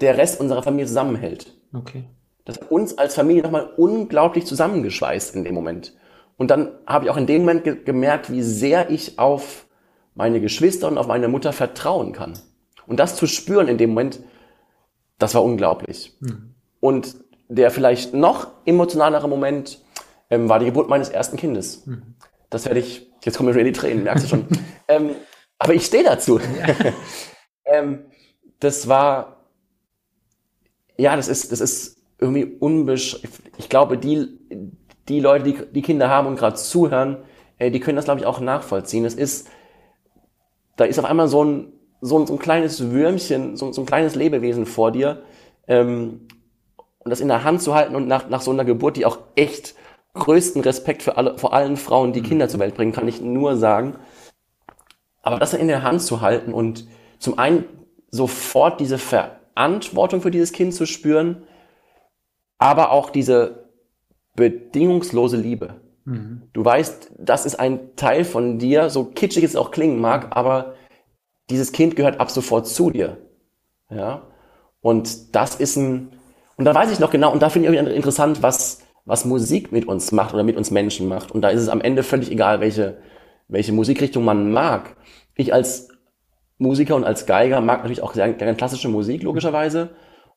der 0.00 0.18
Rest 0.18 0.38
unserer 0.38 0.62
Familie 0.62 0.86
zusammenhält. 0.86 1.56
Okay. 1.72 2.04
Das 2.44 2.60
hat 2.60 2.70
uns 2.70 2.98
als 2.98 3.14
Familie 3.14 3.42
nochmal 3.42 3.70
unglaublich 3.76 4.46
zusammengeschweißt 4.46 5.34
in 5.34 5.44
dem 5.44 5.54
Moment. 5.54 5.94
Und 6.36 6.50
dann 6.50 6.72
habe 6.86 7.06
ich 7.06 7.10
auch 7.10 7.16
in 7.16 7.26
dem 7.26 7.42
Moment 7.42 7.64
ge 7.64 7.82
gemerkt, 7.82 8.30
wie 8.30 8.42
sehr 8.42 8.90
ich 8.90 9.18
auf 9.18 9.66
meine 10.14 10.40
Geschwister 10.40 10.88
und 10.88 10.98
auf 10.98 11.06
meine 11.06 11.28
Mutter 11.28 11.52
vertrauen 11.52 12.12
kann. 12.12 12.38
Und 12.86 13.00
das 13.00 13.16
zu 13.16 13.26
spüren 13.26 13.68
in 13.68 13.78
dem 13.78 13.90
Moment, 13.90 14.20
das 15.18 15.34
war 15.34 15.42
unglaublich. 15.42 16.16
Mhm. 16.20 16.54
Und 16.80 17.16
der 17.48 17.70
vielleicht 17.70 18.12
noch 18.12 18.48
emotionalere 18.64 19.28
Moment 19.28 19.80
ähm, 20.30 20.48
war 20.48 20.58
die 20.58 20.66
Geburt 20.66 20.88
meines 20.88 21.08
ersten 21.08 21.36
Kindes. 21.36 21.86
Mhm. 21.86 22.14
Das 22.50 22.66
werde 22.66 22.80
ich, 22.80 23.10
jetzt 23.24 23.36
kommen 23.36 23.48
mir 23.48 23.54
schon 23.54 23.64
die 23.64 23.72
Tränen, 23.72 24.04
merkst 24.04 24.24
du 24.24 24.28
schon. 24.28 24.46
ähm, 24.88 25.10
aber 25.58 25.74
ich 25.74 25.86
stehe 25.86 26.04
dazu. 26.04 26.38
Ja. 26.38 26.92
ähm, 27.64 28.04
das 28.60 28.88
war, 28.88 29.44
ja, 30.96 31.16
das 31.16 31.28
ist, 31.28 31.52
das 31.52 31.60
ist 31.60 31.98
irgendwie 32.18 32.44
unbesch, 32.44 33.20
ich 33.58 33.68
glaube, 33.68 33.98
die, 33.98 34.38
die 35.08 35.20
Leute, 35.20 35.44
die, 35.44 35.58
die 35.72 35.82
Kinder 35.82 36.08
haben 36.08 36.26
und 36.26 36.36
gerade 36.36 36.56
zuhören, 36.56 37.18
äh, 37.58 37.70
die 37.70 37.80
können 37.80 37.96
das, 37.96 38.06
glaube 38.06 38.20
ich, 38.20 38.26
auch 38.26 38.40
nachvollziehen. 38.40 39.04
Es 39.04 39.14
ist, 39.14 39.48
da 40.76 40.84
ist 40.84 40.98
auf 40.98 41.04
einmal 41.04 41.28
so 41.28 41.44
ein, 41.44 41.72
so 42.00 42.18
ein, 42.18 42.26
so 42.26 42.34
ein 42.34 42.38
kleines 42.38 42.90
Würmchen, 42.90 43.56
so, 43.56 43.72
so 43.72 43.82
ein 43.82 43.86
kleines 43.86 44.14
Lebewesen 44.14 44.66
vor 44.66 44.92
dir, 44.92 45.22
ähm, 45.66 46.28
und 46.98 47.10
das 47.10 47.20
in 47.20 47.28
der 47.28 47.44
Hand 47.44 47.62
zu 47.62 47.74
halten 47.74 47.94
und 47.94 48.08
nach, 48.08 48.28
nach 48.28 48.40
so 48.40 48.50
einer 48.50 48.64
Geburt, 48.64 48.96
die 48.96 49.06
auch 49.06 49.18
echt 49.36 49.76
größten 50.16 50.62
Respekt 50.62 51.02
für 51.02 51.16
alle, 51.16 51.38
vor 51.38 51.52
allen 51.52 51.76
Frauen, 51.76 52.12
die 52.12 52.20
mhm. 52.20 52.26
Kinder 52.26 52.48
zur 52.48 52.60
Welt 52.60 52.74
bringen, 52.74 52.92
kann 52.92 53.08
ich 53.08 53.20
nur 53.20 53.56
sagen. 53.56 53.96
Aber 55.22 55.38
das 55.38 55.54
in 55.54 55.68
der 55.68 55.82
Hand 55.82 56.02
zu 56.02 56.20
halten 56.20 56.52
und 56.52 56.86
zum 57.18 57.38
einen 57.38 57.64
sofort 58.10 58.80
diese 58.80 58.98
Verantwortung 58.98 60.20
für 60.20 60.30
dieses 60.30 60.52
Kind 60.52 60.74
zu 60.74 60.86
spüren, 60.86 61.42
aber 62.58 62.90
auch 62.92 63.10
diese 63.10 63.66
bedingungslose 64.34 65.36
Liebe. 65.36 65.80
Mhm. 66.04 66.42
Du 66.52 66.64
weißt, 66.64 67.12
das 67.18 67.46
ist 67.46 67.58
ein 67.58 67.96
Teil 67.96 68.24
von 68.24 68.58
dir, 68.58 68.90
so 68.90 69.04
kitschig 69.04 69.44
es 69.44 69.56
auch 69.56 69.70
klingen 69.70 70.00
mag, 70.00 70.36
aber 70.36 70.74
dieses 71.50 71.72
Kind 71.72 71.96
gehört 71.96 72.20
ab 72.20 72.30
sofort 72.30 72.66
zu 72.66 72.90
dir. 72.90 73.18
Ja? 73.90 74.22
Und 74.80 75.34
das 75.34 75.56
ist 75.56 75.76
ein, 75.76 76.12
und 76.56 76.64
da 76.64 76.74
weiß 76.74 76.90
ich 76.92 77.00
noch 77.00 77.10
genau, 77.10 77.32
und 77.32 77.42
da 77.42 77.50
finde 77.50 77.72
ich 77.72 77.80
auch 77.80 77.86
interessant, 77.86 78.42
was, 78.42 78.82
was 79.06 79.24
Musik 79.24 79.72
mit 79.72 79.86
uns 79.88 80.12
macht 80.12 80.34
oder 80.34 80.42
mit 80.42 80.56
uns 80.56 80.70
Menschen 80.70 81.08
macht. 81.08 81.30
Und 81.30 81.40
da 81.40 81.48
ist 81.48 81.62
es 81.62 81.68
am 81.68 81.80
Ende 81.80 82.02
völlig 82.02 82.30
egal, 82.30 82.60
welche, 82.60 82.98
welche 83.48 83.72
Musikrichtung 83.72 84.24
man 84.24 84.52
mag. 84.52 84.96
Ich 85.36 85.54
als 85.54 85.88
Musiker 86.58 86.96
und 86.96 87.04
als 87.04 87.24
Geiger 87.24 87.60
mag 87.60 87.78
natürlich 87.78 88.02
auch 88.02 88.14
sehr, 88.14 88.32
gerne 88.32 88.56
klassische 88.56 88.88
Musik, 88.88 89.22
logischerweise. 89.22 89.90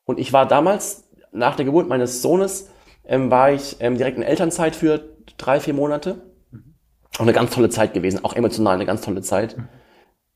Und 0.04 0.18
ich 0.18 0.32
war 0.32 0.46
damals, 0.46 1.08
nach 1.32 1.56
der 1.56 1.64
Geburt 1.64 1.88
meines 1.88 2.22
Sohnes, 2.22 2.70
ähm, 3.04 3.30
war 3.30 3.50
ich 3.52 3.76
ähm, 3.80 3.96
direkt 3.96 4.16
in 4.16 4.22
Elternzeit 4.22 4.76
für 4.76 5.00
drei, 5.36 5.58
vier 5.58 5.74
Monate. 5.74 6.22
Auch 7.16 7.22
eine 7.22 7.32
ganz 7.32 7.52
tolle 7.52 7.70
Zeit 7.70 7.92
gewesen, 7.92 8.24
auch 8.24 8.34
emotional 8.34 8.76
eine 8.76 8.86
ganz 8.86 9.00
tolle 9.00 9.20
Zeit. 9.20 9.56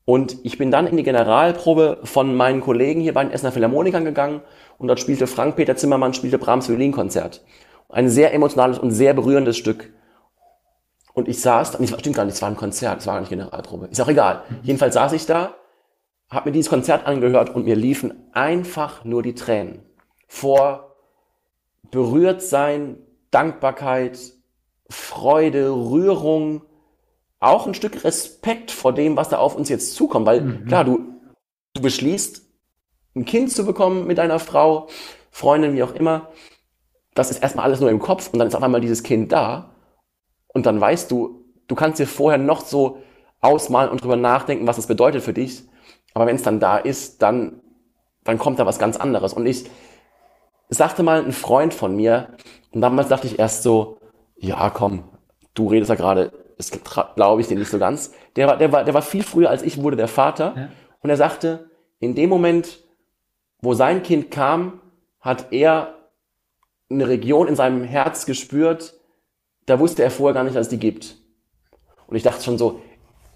Und 0.03 0.37
ich 0.43 0.57
bin 0.57 0.71
dann 0.71 0.87
in 0.87 0.97
die 0.97 1.03
Generalprobe 1.03 1.99
von 2.03 2.35
meinen 2.35 2.61
Kollegen 2.61 3.01
hier 3.01 3.13
bei 3.13 3.23
den 3.23 3.31
Essener 3.31 3.51
Philharmonikern 3.51 4.05
gegangen 4.05 4.41
und 4.77 4.87
dort 4.87 4.99
spielte 4.99 5.25
Frank-Peter 5.25 5.77
Zimmermann, 5.77 6.13
spielte 6.13 6.37
Brahms 6.37 6.69
Violinkonzert. 6.69 7.43
Ein 7.89 8.09
sehr 8.09 8.33
emotionales 8.33 8.79
und 8.79 8.91
sehr 8.91 9.13
berührendes 9.13 9.57
Stück. 9.57 9.93
Und 11.13 11.27
ich 11.27 11.39
saß, 11.41 11.79
nicht, 11.79 11.97
stimmt 11.97 12.15
gar 12.15 12.25
nicht, 12.25 12.35
es 12.35 12.41
war 12.41 12.49
ein 12.49 12.57
Konzert, 12.57 12.99
es 12.99 13.07
war 13.07 13.15
gar 13.15 13.21
nicht 13.21 13.29
Generalprobe. 13.29 13.87
Ist 13.87 14.01
auch 14.01 14.07
egal. 14.07 14.43
Jedenfalls 14.63 14.95
saß 14.95 15.13
ich 15.13 15.25
da, 15.25 15.55
habe 16.29 16.49
mir 16.49 16.53
dieses 16.53 16.69
Konzert 16.69 17.05
angehört 17.05 17.55
und 17.55 17.65
mir 17.65 17.75
liefen 17.75 18.29
einfach 18.33 19.05
nur 19.05 19.23
die 19.23 19.35
Tränen. 19.35 19.83
Vor 20.27 20.95
berührt 21.91 22.41
sein, 22.41 22.97
Dankbarkeit, 23.31 24.19
Freude, 24.89 25.69
Rührung, 25.71 26.63
auch 27.39 27.67
ein 27.67 27.73
Stück 27.73 28.03
Respekt 28.03 28.71
vor 28.71 28.93
dem, 28.93 29.15
was 29.15 29.29
da 29.29 29.37
auf 29.37 29.55
uns 29.55 29.69
jetzt 29.69 29.95
zukommt. 29.95 30.25
Weil 30.25 30.41
mhm. 30.41 30.65
klar, 30.65 30.83
du, 30.83 30.99
du 31.73 31.81
beschließt, 31.81 32.41
ein 33.15 33.25
Kind 33.25 33.51
zu 33.51 33.65
bekommen 33.65 34.07
mit 34.07 34.17
deiner 34.17 34.39
Frau, 34.39 34.87
Freundin, 35.31 35.75
wie 35.75 35.83
auch 35.83 35.93
immer. 35.93 36.29
Das 37.15 37.31
ist 37.31 37.41
erstmal 37.41 37.65
alles 37.65 37.79
nur 37.79 37.89
im 37.89 37.99
Kopf 37.99 38.29
und 38.31 38.37
dann 38.37 38.47
ist 38.47 38.55
auf 38.55 38.61
einmal 38.61 38.81
dieses 38.81 39.01
Kind 39.01 39.31
da. 39.31 39.71
Und 40.53 40.67
dann 40.67 40.79
weißt 40.79 41.09
du, 41.09 41.43
du 41.67 41.73
kannst 41.73 41.99
dir 41.99 42.05
vorher 42.05 42.37
noch 42.37 42.61
so 42.61 42.99
ausmalen 43.41 43.89
und 43.89 44.03
drüber 44.03 44.15
nachdenken, 44.15 44.67
was 44.67 44.77
es 44.77 44.85
bedeutet 44.85 45.23
für 45.23 45.33
dich. 45.33 45.63
Aber 46.13 46.27
wenn 46.27 46.35
es 46.35 46.43
dann 46.43 46.59
da 46.59 46.77
ist, 46.77 47.23
dann, 47.23 47.61
dann 48.23 48.37
kommt 48.37 48.59
da 48.59 48.67
was 48.67 48.77
ganz 48.77 48.97
anderes. 48.97 49.33
Und 49.33 49.47
ich 49.47 49.65
sagte 50.69 51.01
mal 51.01 51.23
ein 51.23 51.31
Freund 51.31 51.73
von 51.73 51.95
mir, 51.95 52.29
und 52.71 52.81
damals 52.81 53.07
dachte 53.07 53.25
ich 53.25 53.39
erst 53.39 53.63
so, 53.63 53.97
ja, 54.35 54.69
komm, 54.69 55.05
du 55.55 55.67
redest 55.67 55.89
ja 55.89 55.95
gerade 55.95 56.31
das 56.57 56.71
glaube 57.15 57.41
ich 57.41 57.47
dir 57.47 57.57
nicht 57.57 57.69
so 57.69 57.79
ganz. 57.79 58.13
Der 58.35 58.47
war, 58.47 58.57
der 58.57 58.71
war, 58.71 58.83
der 58.83 58.93
war 58.93 59.01
viel 59.01 59.23
früher 59.23 59.49
als 59.49 59.63
ich 59.63 59.81
wurde 59.81 59.97
der 59.97 60.07
Vater. 60.07 60.53
Ja. 60.55 60.69
Und 61.01 61.09
er 61.09 61.17
sagte, 61.17 61.69
in 61.99 62.15
dem 62.15 62.29
Moment, 62.29 62.83
wo 63.61 63.73
sein 63.73 64.03
Kind 64.03 64.31
kam, 64.31 64.81
hat 65.19 65.51
er 65.51 65.94
eine 66.89 67.07
Region 67.07 67.47
in 67.47 67.55
seinem 67.55 67.83
Herz 67.83 68.25
gespürt, 68.25 68.93
da 69.65 69.79
wusste 69.79 70.03
er 70.03 70.11
vorher 70.11 70.33
gar 70.33 70.43
nicht, 70.43 70.55
dass 70.55 70.67
es 70.67 70.69
die 70.69 70.79
gibt. 70.79 71.17
Und 72.07 72.15
ich 72.15 72.23
dachte 72.23 72.43
schon 72.43 72.57
so, 72.57 72.81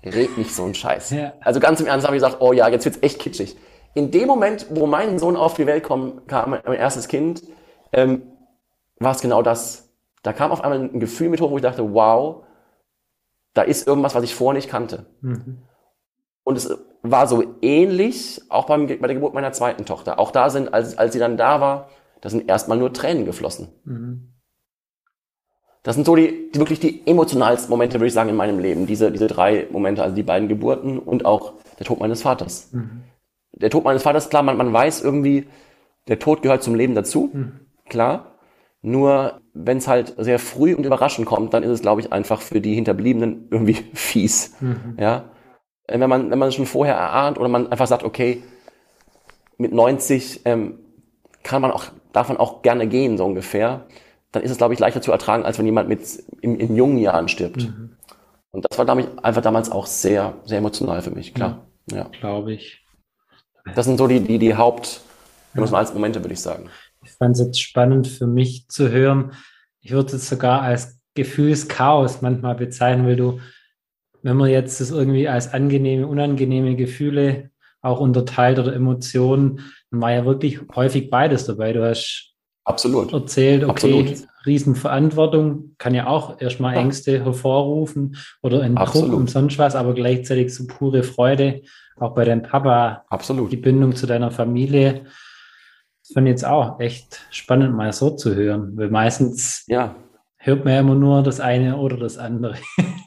red 0.04 0.38
nicht 0.38 0.54
so 0.54 0.64
ein 0.64 0.76
Scheiß. 0.76 1.10
Ja. 1.12 1.34
Also 1.42 1.60
ganz 1.60 1.80
im 1.80 1.88
Ernst 1.88 2.06
habe 2.06 2.16
ich 2.16 2.22
gesagt, 2.22 2.42
oh 2.42 2.54
ja, 2.54 2.68
jetzt 2.70 2.86
wird's 2.86 3.00
echt 3.02 3.20
kitschig. 3.20 3.58
In 3.96 4.12
dem 4.12 4.28
Moment, 4.28 4.68
wo 4.70 4.86
mein 4.86 5.18
Sohn 5.18 5.36
auf 5.36 5.56
die 5.56 5.66
Welt 5.66 5.84
kam, 5.84 6.26
kam 6.28 6.52
mein 6.52 6.74
erstes 6.74 7.08
Kind, 7.08 7.44
ähm, 7.92 8.22
war 9.00 9.12
es 9.12 9.22
genau 9.22 9.42
das. 9.42 9.90
Da 10.22 10.34
kam 10.34 10.52
auf 10.52 10.64
einmal 10.64 10.80
ein 10.80 11.00
Gefühl 11.00 11.30
mit 11.30 11.42
hoch, 11.42 11.50
wo 11.50 11.58
ich 11.58 11.64
dachte, 11.64 11.94
wow, 11.94 12.44
da 13.54 13.64
ist 13.64 13.88
irgendwas, 13.88 14.14
was 14.14 14.24
ich 14.24 14.36
vorher 14.36 14.58
nicht 14.58 14.70
kannte. 14.70 15.08
Mhm. 15.22 15.64
Und 16.44 16.58
es 16.58 16.78
war 17.02 17.28
so 17.28 17.44
ähnlich 17.62 18.42
auch 18.50 18.66
beim, 18.66 18.88
bei 18.88 18.96
der 18.96 19.14
Geburt 19.14 19.34
meiner 19.34 19.54
zweiten 19.54 19.86
Tochter. 19.86 20.20
Auch 20.20 20.32
da 20.32 20.50
sind, 20.50 20.74
als, 20.74 20.98
als 20.98 21.14
sie 21.14 21.20
dann 21.20 21.38
da 21.38 21.62
war, 21.62 21.90
da 22.22 22.30
sind 22.30 22.50
erstmal 22.50 22.78
nur 22.78 22.94
Tränen 22.94 23.26
geflossen. 23.26 23.70
Mhm. 23.86 24.34
Das 25.84 25.96
sind 25.96 26.06
so 26.06 26.16
die, 26.16 26.52
die, 26.54 26.60
wirklich 26.60 26.80
die 26.80 27.08
emotionalsten 27.08 27.70
Momente, 27.70 27.96
würde 27.96 28.08
ich 28.08 28.14
sagen, 28.14 28.30
in 28.30 28.36
meinem 28.36 28.60
Leben. 28.60 28.86
Diese, 28.86 29.12
diese 29.12 29.28
drei 29.28 29.68
Momente, 29.72 30.04
also 30.04 30.16
die 30.16 30.24
beiden 30.24 30.50
Geburten 30.50 31.00
und 31.00 31.26
auch 31.26 31.54
der 31.80 31.86
Tod 31.86 32.00
meines 32.00 32.22
Vaters. 32.22 32.70
Mhm. 32.74 33.04
Der 33.54 33.70
Tod 33.70 33.86
meines 33.86 34.04
Vaters, 34.04 34.30
klar, 34.30 34.44
man, 34.44 34.58
man 34.58 34.74
weiß 34.74 35.02
irgendwie, 35.02 35.48
der 36.08 36.20
Tod 36.20 36.42
gehört 36.42 36.64
zum 36.64 36.76
Leben 36.76 36.96
dazu, 36.96 37.30
mhm. 37.34 37.60
klar. 37.88 38.36
Nur 38.82 39.42
wenn 39.54 39.78
es 39.78 39.88
halt 39.88 40.16
sehr 40.18 40.40
früh 40.40 40.74
und 40.74 40.86
überraschend 40.86 41.28
kommt, 41.28 41.54
dann 41.54 41.64
ist 41.64 41.72
es, 41.72 41.82
glaube 41.82 42.02
ich, 42.02 42.14
einfach 42.14 42.42
für 42.42 42.62
die 42.62 42.76
Hinterbliebenen 42.76 43.48
irgendwie 43.52 43.74
fies. 43.94 44.56
Mhm. 44.60 44.98
Ja? 44.98 45.32
Wenn 45.88 46.10
man, 46.10 46.30
wenn 46.30 46.40
man 46.40 46.52
schon 46.52 46.66
vorher 46.66 46.96
erahnt 46.96 47.38
oder 47.38 47.50
man 47.50 47.72
einfach 47.72 47.88
sagt, 47.88 48.04
okay, 48.04 48.44
mit 49.58 49.74
90 49.74 50.42
ähm, 50.46 50.80
kann 51.44 51.62
man 51.62 51.72
auch, 51.72 51.86
darf 52.12 52.30
man 52.30 52.38
auch 52.38 52.62
gerne 52.62 52.88
gehen, 52.88 53.18
so 53.18 53.26
ungefähr, 53.26 53.86
dann 54.32 54.44
ist 54.44 54.52
es, 54.52 54.58
glaube 54.58 54.74
ich, 54.74 54.80
leichter 54.80 55.02
zu 55.02 55.12
ertragen, 55.12 55.44
als 55.44 55.58
wenn 55.58 55.66
jemand 55.66 55.90
mit 55.90 56.02
in, 56.42 56.60
in 56.60 56.76
jungen 56.76 56.98
Jahren 56.98 57.28
stirbt. 57.28 57.68
Mhm. 57.68 57.98
Und 58.52 58.66
das 58.70 58.78
war 58.78 58.86
damit 58.86 59.08
einfach 59.24 59.42
damals 59.42 59.72
auch 59.72 59.86
sehr, 59.86 60.34
sehr 60.46 60.58
emotional 60.58 61.02
für 61.02 61.12
mich, 61.12 61.34
klar. 61.34 61.66
Ja, 61.92 61.98
ja. 61.98 62.04
Glaube 62.20 62.54
ich. 62.54 62.86
Das 63.76 63.86
sind 63.86 63.98
so 63.98 64.08
die, 64.08 64.22
die, 64.22 64.40
die 64.40 64.56
Haupt, 64.56 65.02
emotionalen 65.54 65.94
Momente, 65.94 66.24
würde 66.24 66.34
ich 66.34 66.42
sagen. 66.42 66.70
Ich 67.04 67.12
fand 67.12 67.36
es 67.36 67.46
jetzt 67.46 67.62
spannend 67.62 68.08
für 68.08 68.28
mich 68.28 68.68
zu 68.68 68.90
hören. 68.90 69.34
Ich 69.82 69.92
würde 69.92 70.16
es 70.16 70.28
sogar 70.28 70.62
als 70.62 71.00
Gefühlschaos 71.16 72.22
manchmal 72.22 72.56
bezeichnen, 72.56 73.06
weil 73.06 73.16
du, 73.16 73.40
wenn 74.22 74.38
man 74.38 74.50
jetzt 74.50 74.82
das 74.82 74.92
irgendwie 74.92 75.28
als 75.28 75.54
angenehme, 75.54 76.08
unangenehme 76.08 76.76
Gefühle 76.76 77.49
auch 77.82 78.00
unterteilt 78.00 78.60
oder 78.60 78.74
Emotionen, 78.74 79.62
dann 79.92 80.02
war 80.02 80.12
ja 80.12 80.26
wirklich 80.26 80.60
häufig 80.76 81.10
beides 81.10 81.46
dabei. 81.46 81.74
Du 81.74 81.88
hast 81.88 82.34
Absolut. 82.66 83.14
erzählt, 83.14 83.64
okay, 83.64 83.72
Absolut. 83.72 84.28
Riesenverantwortung 84.46 85.76
kann 85.78 85.94
ja 85.94 86.08
auch 86.08 86.40
erstmal 86.40 86.76
ja. 86.76 86.82
Ängste 86.82 87.24
hervorrufen 87.24 88.18
oder 88.42 88.62
ein 88.62 88.76
Druck 88.76 89.12
und 89.14 89.30
sonst 89.30 89.58
was, 89.58 89.76
aber 89.76 89.94
gleichzeitig 89.94 90.54
so 90.54 90.66
pure 90.68 91.04
Freude, 91.04 91.62
auch 91.98 92.16
bei 92.16 92.26
deinem 92.26 92.44
Papa, 92.44 93.04
Absolut. 93.10 93.52
die 93.52 93.58
Bindung 93.58 93.96
zu 93.96 94.08
deiner 94.08 94.32
Familie 94.32 95.06
fand 96.14 96.28
ich 96.28 96.32
jetzt 96.32 96.46
auch 96.46 96.80
echt 96.80 97.20
spannend, 97.32 97.76
mal 97.76 97.94
so 97.94 98.12
zu 98.12 98.36
hören, 98.36 98.76
weil 98.76 98.90
meistens 98.90 99.64
ja. 99.68 99.96
hört 100.38 100.66
man 100.66 100.74
ja 100.74 100.80
immer 100.80 100.96
nur 100.96 101.24
das 101.24 101.40
eine 101.40 101.78
oder 101.78 101.98
das 101.98 102.18
andere. 102.18 102.56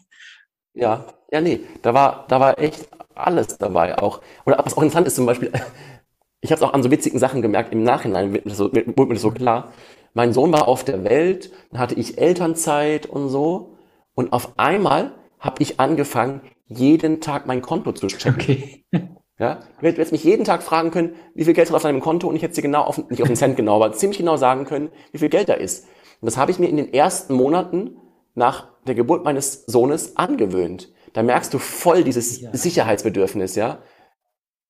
ja, 0.75 1.05
ja, 1.31 1.41
nee, 1.41 1.61
da 1.83 1.95
war, 1.95 2.27
da 2.29 2.41
war 2.41 2.59
echt 2.59 2.89
alles 3.15 3.59
dabei 3.59 3.99
auch. 3.99 4.21
Oder 4.45 4.59
was 4.65 4.77
auch 4.77 4.83
interessant 4.83 5.07
ist 5.07 5.17
zum 5.17 5.27
Beispiel, 5.27 5.51
ich 6.41 6.51
habe 6.51 6.59
es 6.59 6.63
auch 6.63 6.73
an 6.73 6.83
so 6.83 6.91
witzigen 6.91 7.19
Sachen 7.19 7.43
gemerkt, 7.43 7.73
im 7.73 7.83
Nachhinein 7.83 8.33
wird 8.33 8.47
mir, 8.47 8.55
so, 8.55 8.73
wird 8.73 8.97
mir 8.97 9.09
das 9.09 9.23
so 9.23 9.31
klar. 9.31 9.73
Mein 10.15 10.33
Sohn 10.33 10.53
war 10.53 10.69
auf 10.69 10.85
der 10.85 11.05
Welt, 11.05 11.51
dann 11.71 11.81
hatte 11.81 11.95
ich 11.95 12.19
Elternzeit 12.19 13.07
und 13.07 13.29
so. 13.29 13.77
Und 14.15 14.33
auf 14.33 14.59
einmal 14.59 15.13
habe 15.39 15.63
ich 15.63 15.81
angefangen, 15.81 16.43
jeden 16.67 17.21
Tag 17.21 17.47
mein 17.47 17.63
Konto 17.63 17.93
zu 17.93 18.09
checken. 18.09 18.35
Okay. 18.35 18.85
Ja? 19.39 19.59
Du 19.81 19.87
hättest 19.89 20.13
mich 20.13 20.23
jeden 20.23 20.45
Tag 20.45 20.63
fragen 20.63 20.93
können, 20.93 21.17
wie 21.35 21.45
viel 21.45 21.55
Geld 21.55 21.69
ist 21.69 21.75
auf 21.75 21.83
deinem 21.83 22.01
Konto 22.01 22.29
und 22.29 22.37
ich 22.37 22.43
hätte 22.43 22.55
dir 22.55 22.63
genau 22.63 22.83
auf, 22.83 22.99
nicht 23.11 23.23
auf 23.23 23.29
den 23.29 23.35
Cent 23.35 23.57
genau, 23.57 23.75
aber 23.75 23.93
ziemlich 23.93 24.19
genau 24.19 24.37
sagen 24.37 24.67
können, 24.67 24.91
wie 25.11 25.19
viel 25.19 25.31
Geld 25.31 25.49
da 25.49 25.55
ist. 25.55 25.87
Und 26.21 26.27
das 26.27 26.37
habe 26.37 26.53
ich 26.53 26.61
mir 26.61 26.69
in 26.69 26.77
den 26.77 26.95
ersten 26.95 27.35
Monaten 27.35 27.97
nach 28.35 28.69
der 28.87 28.95
Geburt 28.95 29.25
meines 29.25 29.65
Sohnes 29.67 30.17
angewöhnt. 30.17 30.93
Da 31.13 31.23
merkst 31.23 31.53
du 31.53 31.59
voll 31.59 32.05
dieses 32.05 32.41
ja. 32.41 32.51
Sicherheitsbedürfnis, 32.53 33.55
ja. 33.55 33.83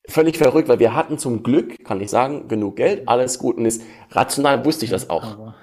Völlig 0.08 0.36
verrückt, 0.36 0.68
weil 0.68 0.80
wir 0.80 0.94
hatten 0.94 1.16
zum 1.16 1.44
Glück, 1.44 1.84
kann 1.84 2.00
ich 2.00 2.10
sagen, 2.10 2.48
genug 2.48 2.76
Geld, 2.76 3.08
alles 3.08 3.38
gut 3.38 3.56
und 3.56 3.66
ist 3.66 3.82
rational 4.10 4.64
wusste 4.64 4.84
ich 4.84 4.90
das 4.90 5.08
auch. 5.08 5.54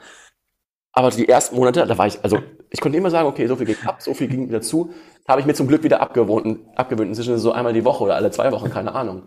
Aber, 0.92 1.12
die 1.12 1.28
ersten 1.28 1.56
Monate, 1.56 1.86
da 1.86 1.98
war 1.98 2.08
ich, 2.08 2.24
also 2.24 2.40
ich 2.70 2.82
konnte 2.82 2.98
immer 2.98 3.12
sagen, 3.12 3.28
okay, 3.28 3.48
so 3.48 3.56
viel 3.56 3.66
ging 3.66 3.78
ab, 3.86 4.02
so 4.02 4.14
viel 4.14 4.28
ging 4.28 4.48
wieder 4.48 4.62
zu. 4.62 4.92
Habe 5.28 5.42
ich 5.42 5.48
mir 5.48 5.54
zum 5.54 5.68
Glück 5.68 5.84
wieder 5.84 6.02
abgewohnt, 6.02 6.60
abgewöhnt. 6.76 7.10
Inzwischen 7.10 7.38
so 7.38 7.52
einmal 7.52 7.74
die 7.74 7.86
Woche 7.86 8.04
oder 8.04 8.16
alle 8.16 8.32
zwei 8.32 8.52
Wochen, 8.52 8.70
keine 8.70 8.96
Ahnung. 8.96 9.24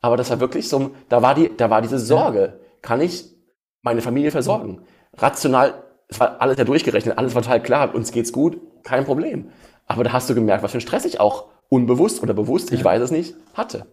Aber 0.00 0.16
das 0.16 0.30
war 0.30 0.40
wirklich 0.40 0.68
so, 0.68 0.90
da 1.08 1.22
war 1.22 1.34
die, 1.34 1.54
da 1.56 1.70
war 1.70 1.80
diese 1.82 1.98
Sorge. 1.98 2.60
Kann 2.82 3.00
ich 3.00 3.34
meine 3.82 4.02
Familie 4.02 4.30
versorgen? 4.30 4.82
Rational, 5.16 5.83
es 6.08 6.20
war 6.20 6.40
alles 6.40 6.58
ja 6.58 6.64
durchgerechnet, 6.64 7.18
alles 7.18 7.34
war 7.34 7.42
total 7.42 7.62
klar, 7.62 7.94
uns 7.94 8.12
geht's 8.12 8.32
gut, 8.32 8.60
kein 8.82 9.04
Problem. 9.04 9.50
Aber 9.86 10.04
da 10.04 10.12
hast 10.12 10.28
du 10.30 10.34
gemerkt, 10.34 10.62
was 10.62 10.72
für 10.72 10.78
ein 10.78 10.82
Stress 10.82 11.04
ich 11.04 11.20
auch 11.20 11.48
unbewusst 11.68 12.22
oder 12.22 12.34
bewusst, 12.34 12.72
ich 12.72 12.84
weiß 12.84 13.02
es 13.02 13.10
nicht, 13.10 13.34
hatte. 13.54 13.86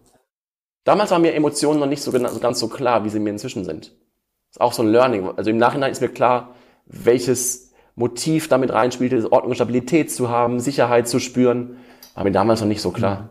Damals 0.84 1.10
waren 1.10 1.22
mir 1.22 1.34
Emotionen 1.34 1.80
noch 1.80 1.86
nicht 1.86 2.02
so 2.02 2.12
ganz 2.12 2.58
so 2.58 2.68
klar, 2.68 3.04
wie 3.04 3.08
sie 3.08 3.20
mir 3.20 3.30
inzwischen 3.30 3.64
sind. 3.64 3.90
Das 3.90 4.56
ist 4.56 4.60
auch 4.60 4.72
so 4.72 4.82
ein 4.82 4.88
Learning. 4.88 5.30
Also 5.36 5.50
im 5.50 5.56
Nachhinein 5.56 5.92
ist 5.92 6.00
mir 6.00 6.08
klar, 6.08 6.54
welches 6.86 7.72
Motiv 7.94 8.48
damit 8.48 8.72
reinspielte, 8.72 9.30
Ordnung 9.30 9.50
und 9.50 9.54
Stabilität 9.54 10.10
zu 10.10 10.28
haben, 10.28 10.60
Sicherheit 10.60 11.08
zu 11.08 11.20
spüren. 11.20 11.76
War 12.14 12.24
mir 12.24 12.32
damals 12.32 12.60
noch 12.60 12.68
nicht 12.68 12.82
so 12.82 12.90
klar. 12.90 13.30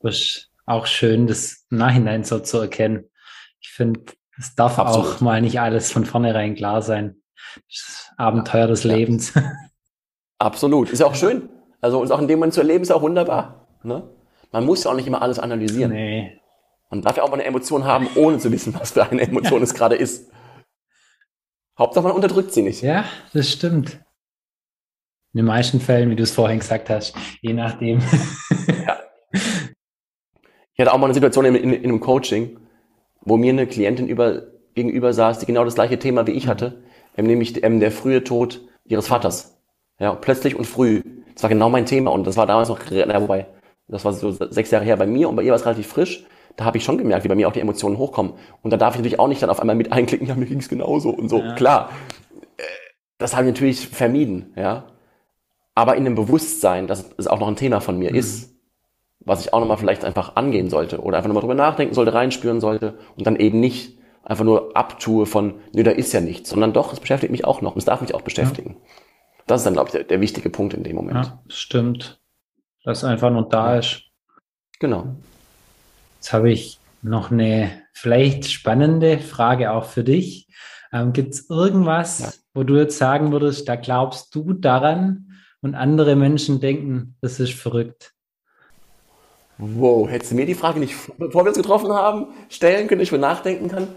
Das 0.00 0.16
ist 0.16 0.50
auch 0.66 0.86
schön, 0.86 1.26
das 1.26 1.66
im 1.70 1.78
Nachhinein 1.78 2.24
so 2.24 2.40
zu 2.40 2.58
erkennen. 2.58 3.04
Ich 3.60 3.70
finde, 3.70 4.00
es 4.38 4.54
darf 4.54 4.78
Absolut. 4.78 5.06
auch 5.06 5.20
mal 5.20 5.40
nicht 5.40 5.60
alles 5.60 5.92
von 5.92 6.04
vornherein 6.04 6.54
klar 6.54 6.82
sein. 6.82 7.19
Das 7.68 8.10
Abenteuer 8.16 8.66
des 8.66 8.84
ja. 8.84 8.94
Lebens. 8.94 9.32
Absolut. 10.38 10.90
Ist 10.90 11.00
ja 11.00 11.06
auch 11.06 11.14
schön. 11.14 11.48
Also 11.80 12.00
uns 12.00 12.10
auch 12.10 12.20
in 12.20 12.28
dem 12.28 12.38
Moment 12.38 12.54
zu 12.54 12.60
erleben, 12.60 12.82
ist 12.82 12.90
auch 12.90 13.02
wunderbar. 13.02 13.66
Ne? 13.82 14.02
Man 14.52 14.64
muss 14.66 14.84
ja 14.84 14.90
auch 14.90 14.96
nicht 14.96 15.06
immer 15.06 15.22
alles 15.22 15.38
analysieren. 15.38 15.92
Nee. 15.92 16.40
Man 16.90 17.02
darf 17.02 17.16
ja 17.16 17.22
auch 17.22 17.28
mal 17.28 17.34
eine 17.34 17.44
Emotion 17.44 17.84
haben, 17.84 18.08
ohne 18.16 18.38
zu 18.38 18.50
wissen, 18.50 18.74
was 18.78 18.92
für 18.92 19.08
eine 19.08 19.22
Emotion 19.22 19.62
es 19.62 19.74
gerade 19.74 19.94
ist. 19.94 20.30
Hauptsache 21.78 22.04
man 22.04 22.12
unterdrückt 22.12 22.52
sie 22.52 22.62
nicht. 22.62 22.82
Ja, 22.82 23.04
das 23.32 23.48
stimmt. 23.48 24.00
In 25.32 25.38
den 25.38 25.46
meisten 25.46 25.80
Fällen, 25.80 26.10
wie 26.10 26.16
du 26.16 26.24
es 26.24 26.32
vorhin 26.32 26.58
gesagt 26.58 26.90
hast, 26.90 27.14
je 27.40 27.52
nachdem. 27.52 28.00
ja. 28.86 28.98
Ich 30.74 30.80
hatte 30.80 30.92
auch 30.92 30.98
mal 30.98 31.06
eine 31.06 31.14
Situation 31.14 31.44
in, 31.44 31.54
in, 31.54 31.72
in 31.72 31.84
einem 31.84 32.00
Coaching, 32.00 32.58
wo 33.20 33.36
mir 33.36 33.52
eine 33.52 33.66
Klientin 33.66 34.08
über, 34.08 34.42
gegenüber 34.74 35.12
saß, 35.12 35.38
die 35.38 35.46
genau 35.46 35.64
das 35.64 35.76
gleiche 35.76 35.98
Thema 35.98 36.26
wie 36.26 36.32
ich 36.32 36.48
hatte, 36.48 36.82
nämlich 37.16 37.62
ähm, 37.62 37.80
der 37.80 37.92
frühe 37.92 38.24
Tod 38.24 38.60
ihres 38.84 39.08
Vaters. 39.08 39.58
Ja, 39.98 40.14
plötzlich 40.14 40.56
und 40.56 40.64
früh. 40.64 41.02
Das 41.34 41.42
war 41.42 41.50
genau 41.50 41.68
mein 41.68 41.86
Thema 41.86 42.10
und 42.10 42.26
das 42.26 42.36
war 42.36 42.46
damals 42.46 42.68
noch, 42.68 42.80
na, 42.90 43.20
wobei, 43.20 43.46
das 43.88 44.04
war 44.04 44.12
so 44.12 44.30
sechs 44.32 44.70
Jahre 44.70 44.84
her 44.84 44.96
bei 44.96 45.06
mir 45.06 45.28
und 45.28 45.36
bei 45.36 45.42
ihr 45.42 45.50
war 45.50 45.56
es 45.56 45.66
relativ 45.66 45.88
frisch. 45.88 46.24
Da 46.56 46.64
habe 46.64 46.78
ich 46.78 46.84
schon 46.84 46.98
gemerkt, 46.98 47.24
wie 47.24 47.28
bei 47.28 47.34
mir 47.34 47.48
auch 47.48 47.52
die 47.52 47.60
Emotionen 47.60 47.98
hochkommen. 47.98 48.32
Und 48.62 48.70
da 48.70 48.76
darf 48.76 48.94
ich 48.94 48.98
natürlich 48.98 49.18
auch 49.18 49.28
nicht 49.28 49.42
dann 49.42 49.50
auf 49.50 49.60
einmal 49.60 49.76
mit 49.76 49.92
einklicken, 49.92 50.26
ja, 50.28 50.34
mir 50.34 50.46
ging 50.46 50.58
es 50.58 50.68
genauso 50.68 51.10
und 51.10 51.28
so. 51.28 51.38
Ja. 51.38 51.54
Klar, 51.54 51.90
äh, 52.56 52.62
das 53.18 53.34
habe 53.34 53.46
ich 53.46 53.54
natürlich 53.54 53.88
vermieden, 53.88 54.52
ja. 54.56 54.84
Aber 55.74 55.96
in 55.96 56.04
dem 56.04 56.14
Bewusstsein, 56.14 56.86
dass 56.86 57.10
es 57.16 57.26
auch 57.26 57.38
noch 57.38 57.48
ein 57.48 57.56
Thema 57.56 57.80
von 57.80 57.98
mir 57.98 58.10
mhm. 58.10 58.16
ist, 58.16 58.54
was 59.20 59.40
ich 59.40 59.52
auch 59.52 59.60
nochmal 59.60 59.76
vielleicht 59.76 60.04
einfach 60.04 60.36
angehen 60.36 60.70
sollte 60.70 61.00
oder 61.00 61.18
einfach 61.18 61.28
nochmal 61.28 61.42
drüber 61.42 61.54
nachdenken 61.54 61.94
sollte, 61.94 62.14
reinspüren 62.14 62.60
sollte 62.60 62.98
und 63.16 63.26
dann 63.26 63.36
eben 63.36 63.60
nicht 63.60 63.98
einfach 64.30 64.44
nur 64.44 64.76
abtue 64.76 65.26
von, 65.26 65.54
nö, 65.74 65.82
da 65.82 65.90
ist 65.90 66.12
ja 66.12 66.20
nichts, 66.20 66.50
sondern 66.50 66.72
doch, 66.72 66.92
es 66.92 67.00
beschäftigt 67.00 67.32
mich 67.32 67.44
auch 67.44 67.62
noch, 67.62 67.76
es 67.76 67.84
darf 67.84 68.00
mich 68.00 68.14
auch 68.14 68.20
beschäftigen. 68.22 68.76
Ja. 68.78 68.92
Das 69.48 69.60
ist 69.60 69.64
dann, 69.64 69.74
glaube 69.74 69.88
ich, 69.88 69.92
der, 69.92 70.04
der, 70.04 70.20
wichtige 70.20 70.50
Punkt 70.50 70.72
in 70.72 70.84
dem 70.84 70.94
Moment. 70.94 71.26
Ja, 71.26 71.42
stimmt. 71.48 72.20
Dass 72.84 73.02
einfach 73.02 73.30
nur 73.30 73.48
da 73.48 73.76
ist. 73.78 74.04
Genau. 74.78 75.16
Jetzt 76.16 76.32
habe 76.32 76.52
ich 76.52 76.78
noch 77.02 77.32
eine 77.32 77.72
vielleicht 77.92 78.48
spannende 78.48 79.18
Frage 79.18 79.72
auch 79.72 79.86
für 79.86 80.04
dich. 80.04 80.46
Ähm, 80.92 81.12
Gibt 81.12 81.34
es 81.34 81.50
irgendwas, 81.50 82.20
ja. 82.20 82.30
wo 82.54 82.62
du 82.62 82.76
jetzt 82.76 82.98
sagen 82.98 83.32
würdest, 83.32 83.68
da 83.68 83.74
glaubst 83.74 84.32
du 84.34 84.52
daran 84.52 85.32
und 85.60 85.74
andere 85.74 86.14
Menschen 86.14 86.60
denken, 86.60 87.16
das 87.20 87.40
ist 87.40 87.54
verrückt? 87.54 88.14
Wow, 89.58 90.08
hättest 90.08 90.30
du 90.30 90.36
mir 90.36 90.46
die 90.46 90.54
Frage 90.54 90.78
nicht, 90.78 90.94
bevor 91.18 91.44
wir 91.44 91.48
uns 91.48 91.58
getroffen 91.58 91.92
haben, 91.92 92.28
stellen 92.48 92.86
können, 92.86 93.00
ich 93.00 93.10
mir 93.10 93.18
nachdenken 93.18 93.68
kann? 93.68 93.88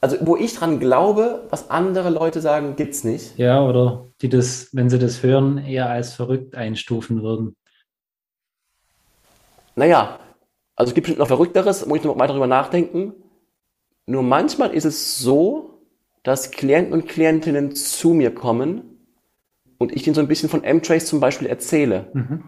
Also 0.00 0.16
wo 0.20 0.36
ich 0.36 0.54
dran 0.54 0.78
glaube, 0.78 1.46
was 1.50 1.70
andere 1.70 2.10
Leute 2.10 2.40
sagen, 2.40 2.76
gibt's 2.76 3.04
nicht. 3.04 3.38
Ja, 3.38 3.62
oder 3.62 4.06
die 4.20 4.28
das, 4.28 4.68
wenn 4.72 4.90
sie 4.90 4.98
das 4.98 5.22
hören, 5.22 5.58
eher 5.58 5.88
als 5.88 6.14
verrückt 6.14 6.54
einstufen 6.54 7.22
würden. 7.22 7.56
Naja, 9.74 10.18
also 10.74 10.90
es 10.90 10.94
gibt 10.94 11.06
bestimmt 11.06 11.20
noch 11.20 11.28
Verrückteres, 11.28 11.86
muss 11.86 11.98
ich 11.98 12.04
noch 12.04 12.18
weiter 12.18 12.28
darüber 12.28 12.46
nachdenken. 12.46 13.14
Nur 14.06 14.22
manchmal 14.22 14.72
ist 14.72 14.84
es 14.84 15.18
so, 15.18 15.80
dass 16.22 16.50
Klienten 16.50 16.92
und 16.92 17.08
Klientinnen 17.08 17.74
zu 17.74 18.10
mir 18.10 18.34
kommen 18.34 18.98
und 19.78 19.94
ich 19.94 20.06
ihnen 20.06 20.14
so 20.14 20.20
ein 20.20 20.28
bisschen 20.28 20.48
von 20.48 20.64
M-Trace 20.64 21.06
zum 21.06 21.20
Beispiel 21.20 21.48
erzähle. 21.48 22.10
Mhm. 22.12 22.42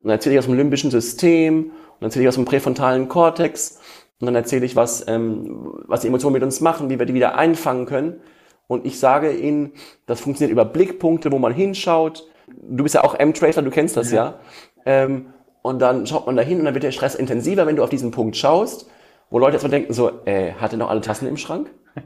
Und 0.00 0.08
dann 0.08 0.10
erzähle 0.10 0.34
ich 0.34 0.38
aus 0.38 0.46
dem 0.46 0.54
limbischen 0.54 0.90
System 0.90 1.64
und 1.64 1.72
dann 2.00 2.08
erzähle 2.08 2.24
ich 2.24 2.28
aus 2.28 2.34
dem 2.34 2.44
präfrontalen 2.44 3.08
Kortex 3.08 3.80
und 4.20 4.26
dann 4.26 4.34
erzähle 4.34 4.64
ich, 4.64 4.76
was, 4.76 5.06
ähm, 5.08 5.72
was 5.86 6.00
die 6.00 6.08
Emotionen 6.08 6.34
mit 6.34 6.42
uns 6.42 6.60
machen, 6.60 6.88
wie 6.88 6.98
wir 6.98 7.06
die 7.06 7.14
wieder 7.14 7.36
einfangen 7.36 7.86
können. 7.86 8.20
Und 8.66 8.86
ich 8.86 8.98
sage 8.98 9.32
ihnen, 9.32 9.72
das 10.06 10.20
funktioniert 10.20 10.52
über 10.52 10.64
Blickpunkte, 10.64 11.30
wo 11.30 11.38
man 11.38 11.52
hinschaut. 11.52 12.26
Du 12.46 12.82
bist 12.82 12.94
ja 12.94 13.04
auch 13.04 13.14
M-Tracer, 13.14 13.62
du 13.62 13.70
kennst 13.70 13.96
das 13.96 14.10
ja. 14.10 14.24
ja. 14.24 14.40
Ähm, 14.86 15.34
und 15.62 15.80
dann 15.80 16.06
schaut 16.06 16.26
man 16.26 16.36
da 16.36 16.42
hin 16.42 16.58
und 16.58 16.64
dann 16.64 16.74
wird 16.74 16.84
der 16.84 16.92
Stress 16.92 17.14
intensiver, 17.14 17.66
wenn 17.66 17.76
du 17.76 17.82
auf 17.82 17.90
diesen 17.90 18.10
Punkt 18.10 18.36
schaust, 18.36 18.88
wo 19.30 19.38
Leute 19.38 19.54
erstmal 19.54 19.70
denken 19.70 19.92
so, 19.92 20.24
äh, 20.24 20.52
hat 20.52 20.72
er 20.72 20.78
noch 20.78 20.88
alle 20.88 21.00
Tassen 21.00 21.28
im 21.28 21.36
Schrank? 21.36 21.70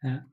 Ja. 0.00 0.24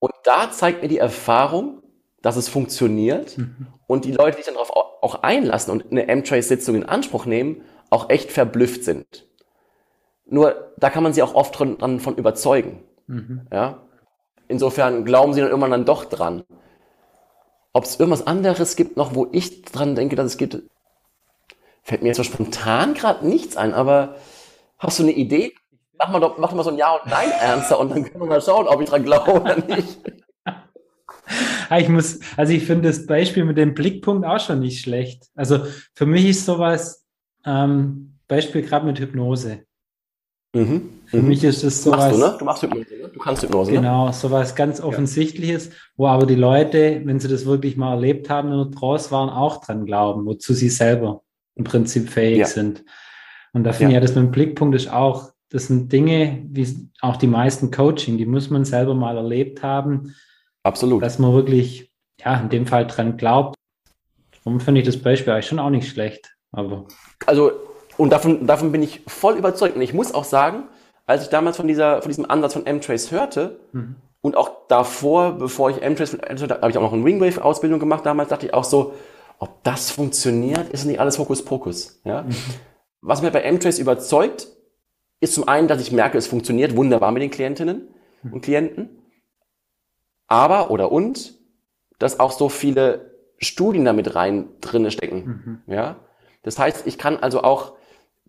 Und 0.00 0.10
da 0.24 0.50
zeigt 0.50 0.82
mir 0.82 0.88
die 0.88 0.98
Erfahrung, 0.98 1.82
dass 2.20 2.34
es 2.34 2.48
funktioniert 2.48 3.38
mhm. 3.38 3.68
und 3.86 4.04
die 4.04 4.10
Leute, 4.10 4.32
die 4.32 4.36
sich 4.38 4.46
dann 4.46 4.54
darauf 4.54 4.72
auch 4.74 5.22
einlassen 5.22 5.70
und 5.70 5.92
eine 5.92 6.08
M-Trace-Sitzung 6.08 6.74
in 6.74 6.84
Anspruch 6.84 7.24
nehmen, 7.24 7.62
auch 7.90 8.10
echt 8.10 8.32
verblüfft 8.32 8.82
sind. 8.82 9.27
Nur 10.28 10.72
da 10.76 10.90
kann 10.90 11.02
man 11.02 11.12
sie 11.12 11.22
auch 11.22 11.34
oft 11.34 11.58
dran, 11.58 12.00
von 12.00 12.16
überzeugen. 12.16 12.84
Mhm. 13.06 13.46
Ja? 13.52 13.82
Insofern 14.46 15.04
glauben 15.04 15.32
sie 15.32 15.40
dann 15.40 15.50
irgendwann 15.50 15.70
dann 15.70 15.84
doch 15.84 16.04
dran. 16.04 16.44
Ob 17.72 17.84
es 17.84 17.98
irgendwas 17.98 18.26
anderes 18.26 18.76
gibt 18.76 18.96
noch, 18.96 19.14
wo 19.14 19.28
ich 19.32 19.62
dran 19.62 19.94
denke, 19.94 20.16
dass 20.16 20.26
es 20.26 20.36
gibt, 20.36 20.58
fällt 21.82 22.02
mir 22.02 22.08
jetzt 22.08 22.16
so 22.16 22.22
spontan 22.22 22.94
gerade 22.94 23.26
nichts 23.26 23.56
ein, 23.56 23.72
aber 23.74 24.16
hast 24.78 24.98
du 24.98 25.02
eine 25.02 25.12
Idee? 25.12 25.54
Mach 25.98 26.08
mal 26.10 26.20
doch, 26.20 26.38
mach 26.38 26.52
mal 26.52 26.62
so 26.62 26.70
ein 26.70 26.78
Ja 26.78 26.94
und 26.94 27.10
Nein 27.10 27.30
ernster 27.40 27.78
und 27.78 27.90
dann 27.90 28.04
können 28.04 28.20
wir 28.20 28.26
mal 28.26 28.42
schauen, 28.42 28.68
ob 28.68 28.80
ich 28.80 28.88
dran 28.88 29.04
glaube 29.04 29.32
oder 29.32 29.56
nicht. 29.56 29.98
Ich 31.76 31.90
muss, 31.90 32.20
also 32.38 32.54
ich 32.54 32.64
finde 32.64 32.88
das 32.88 33.04
Beispiel 33.04 33.44
mit 33.44 33.58
dem 33.58 33.74
Blickpunkt 33.74 34.26
auch 34.26 34.40
schon 34.40 34.60
nicht 34.60 34.80
schlecht. 34.80 35.26
Also 35.34 35.66
für 35.92 36.06
mich 36.06 36.24
ist 36.24 36.46
sowas, 36.46 37.04
ähm, 37.44 38.18
Beispiel 38.26 38.62
gerade 38.62 38.86
mit 38.86 38.98
Hypnose. 38.98 39.64
Mhm. 40.54 40.90
Für 41.06 41.18
mhm. 41.18 41.28
mich 41.28 41.44
ist 41.44 41.62
es 41.62 41.82
sowas. 41.82 41.98
Machst 41.98 42.14
du, 42.14 42.18
ne? 42.18 42.36
Du 42.38 42.44
machst 42.44 42.62
Hypnose, 42.62 42.94
ne? 42.94 43.08
Du 43.08 43.18
kannst 43.18 43.42
Hypnose. 43.42 43.70
Ne? 43.70 43.78
Genau, 43.78 44.06
ne? 44.06 44.12
sowas 44.12 44.54
ganz 44.54 44.80
Offensichtliches, 44.80 45.66
ja. 45.66 45.72
wo 45.96 46.06
aber 46.06 46.26
die 46.26 46.34
Leute, 46.34 47.02
wenn 47.04 47.20
sie 47.20 47.28
das 47.28 47.46
wirklich 47.46 47.76
mal 47.76 47.94
erlebt 47.94 48.30
haben 48.30 48.50
der 48.50 48.70
Trance 48.70 49.10
waren, 49.10 49.28
auch 49.28 49.64
dran 49.64 49.84
glauben, 49.84 50.26
wozu 50.26 50.54
sie 50.54 50.70
selber 50.70 51.22
im 51.54 51.64
Prinzip 51.64 52.08
fähig 52.08 52.38
ja. 52.38 52.46
sind. 52.46 52.84
Und 53.52 53.64
da 53.64 53.72
finde 53.72 53.94
ja. 53.94 53.98
ich 53.98 54.02
ja, 54.02 54.06
das 54.06 54.14
mit 54.14 54.24
dem 54.24 54.30
Blickpunkt 54.30 54.74
ist 54.74 54.90
auch, 54.90 55.32
das 55.50 55.66
sind 55.66 55.92
Dinge, 55.92 56.46
wie 56.50 56.90
auch 57.00 57.16
die 57.16 57.26
meisten 57.26 57.70
Coaching, 57.70 58.18
die 58.18 58.26
muss 58.26 58.50
man 58.50 58.64
selber 58.64 58.94
mal 58.94 59.16
erlebt 59.16 59.62
haben. 59.62 60.14
Absolut. 60.62 61.02
Dass 61.02 61.18
man 61.18 61.32
wirklich, 61.32 61.90
ja, 62.20 62.38
in 62.40 62.50
dem 62.50 62.66
Fall 62.66 62.86
dran 62.86 63.16
glaubt. 63.16 63.54
Darum 64.44 64.60
finde 64.60 64.80
ich 64.80 64.86
das 64.86 64.98
Beispiel 64.98 65.32
eigentlich 65.32 65.46
schon 65.46 65.58
auch 65.58 65.70
nicht 65.70 65.88
schlecht. 65.88 66.34
Aber 66.52 66.86
also 67.26 67.52
und 67.98 68.10
davon, 68.10 68.46
davon 68.46 68.72
bin 68.72 68.82
ich 68.82 69.02
voll 69.06 69.34
überzeugt. 69.34 69.76
Und 69.76 69.82
ich 69.82 69.92
muss 69.92 70.14
auch 70.14 70.24
sagen, 70.24 70.68
als 71.04 71.24
ich 71.24 71.28
damals 71.28 71.56
von, 71.56 71.66
dieser, 71.66 72.00
von 72.00 72.08
diesem 72.08 72.30
Ansatz 72.30 72.54
von 72.54 72.64
M-Trace 72.64 73.10
hörte 73.10 73.58
mhm. 73.72 73.96
und 74.20 74.36
auch 74.36 74.68
davor, 74.68 75.32
bevor 75.32 75.70
ich 75.70 75.82
M-Trace, 75.82 76.16
habe 76.22 76.70
ich 76.70 76.78
auch 76.78 76.82
noch 76.82 76.92
eine 76.92 77.04
Wingwave-Ausbildung 77.04 77.80
gemacht 77.80 78.06
damals, 78.06 78.28
dachte 78.28 78.46
ich 78.46 78.54
auch 78.54 78.64
so, 78.64 78.94
ob 79.38 79.62
das 79.64 79.90
funktioniert, 79.90 80.68
ist 80.70 80.84
nicht 80.84 81.00
alles 81.00 81.18
Hokuspokus. 81.18 82.00
Ja? 82.04 82.22
Mhm. 82.22 82.36
Was 83.00 83.20
mir 83.20 83.30
bei 83.30 83.42
M-Trace 83.42 83.80
überzeugt, 83.80 84.46
ist 85.20 85.34
zum 85.34 85.48
einen, 85.48 85.66
dass 85.66 85.80
ich 85.80 85.90
merke, 85.90 86.18
es 86.18 86.28
funktioniert 86.28 86.76
wunderbar 86.76 87.10
mit 87.10 87.22
den 87.22 87.30
Klientinnen 87.30 87.88
mhm. 88.22 88.32
und 88.32 88.40
Klienten. 88.42 88.90
Aber 90.28 90.70
oder 90.70 90.92
und, 90.92 91.34
dass 91.98 92.20
auch 92.20 92.30
so 92.30 92.48
viele 92.48 93.16
Studien 93.38 93.84
damit 93.84 94.14
rein 94.14 94.48
drinne 94.60 94.92
stecken. 94.92 95.62
Mhm. 95.66 95.74
Ja? 95.74 95.96
Das 96.42 96.58
heißt, 96.58 96.86
ich 96.86 96.96
kann 96.96 97.16
also 97.16 97.42
auch 97.42 97.77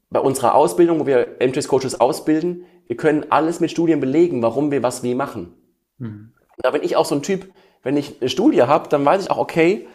bei 0.09 0.19
unserer 0.19 0.55
Ausbildung, 0.55 0.99
wo 0.99 1.05
wir 1.05 1.39
M-Trace 1.39 1.67
Coaches 1.67 1.99
ausbilden, 1.99 2.65
wir 2.87 2.97
können 2.97 3.25
alles 3.29 3.59
mit 3.59 3.71
Studien 3.71 3.99
belegen, 3.99 4.41
warum 4.41 4.71
wir 4.71 4.81
was 4.81 5.03
wie 5.03 5.15
machen. 5.15 5.53
Mhm. 5.97 6.33
Da 6.57 6.71
bin 6.71 6.83
ich 6.83 6.95
auch 6.95 7.05
so 7.05 7.15
ein 7.15 7.21
Typ, 7.21 7.51
wenn 7.83 7.95
ich 7.95 8.19
eine 8.19 8.29
Studie 8.29 8.63
habe, 8.63 8.89
dann 8.89 9.05
weiß 9.05 9.23
ich 9.23 9.31
auch, 9.31 9.37
okay, 9.37 9.87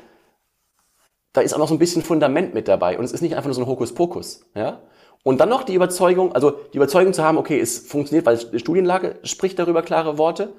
da 1.32 1.40
ist 1.40 1.52
auch 1.52 1.58
noch 1.58 1.68
so 1.68 1.74
ein 1.74 1.80
bisschen 1.80 2.02
Fundament 2.02 2.54
mit 2.54 2.68
dabei 2.68 2.96
und 2.96 3.04
es 3.04 3.12
ist 3.12 3.20
nicht 3.20 3.34
einfach 3.34 3.46
nur 3.46 3.54
so 3.54 3.62
ein 3.62 3.66
Hokuspokus. 3.66 4.46
Ja? 4.54 4.82
Und 5.24 5.40
dann 5.40 5.48
noch 5.48 5.64
die 5.64 5.74
Überzeugung, 5.74 6.32
also 6.32 6.52
die 6.72 6.76
Überzeugung 6.76 7.12
zu 7.12 7.24
haben, 7.24 7.36
okay, 7.36 7.58
es 7.58 7.78
funktioniert, 7.78 8.24
weil 8.24 8.38
die 8.38 8.58
Studienlage 8.58 9.16
spricht 9.24 9.58
darüber 9.58 9.82
klare 9.82 10.16
Worte 10.16 10.52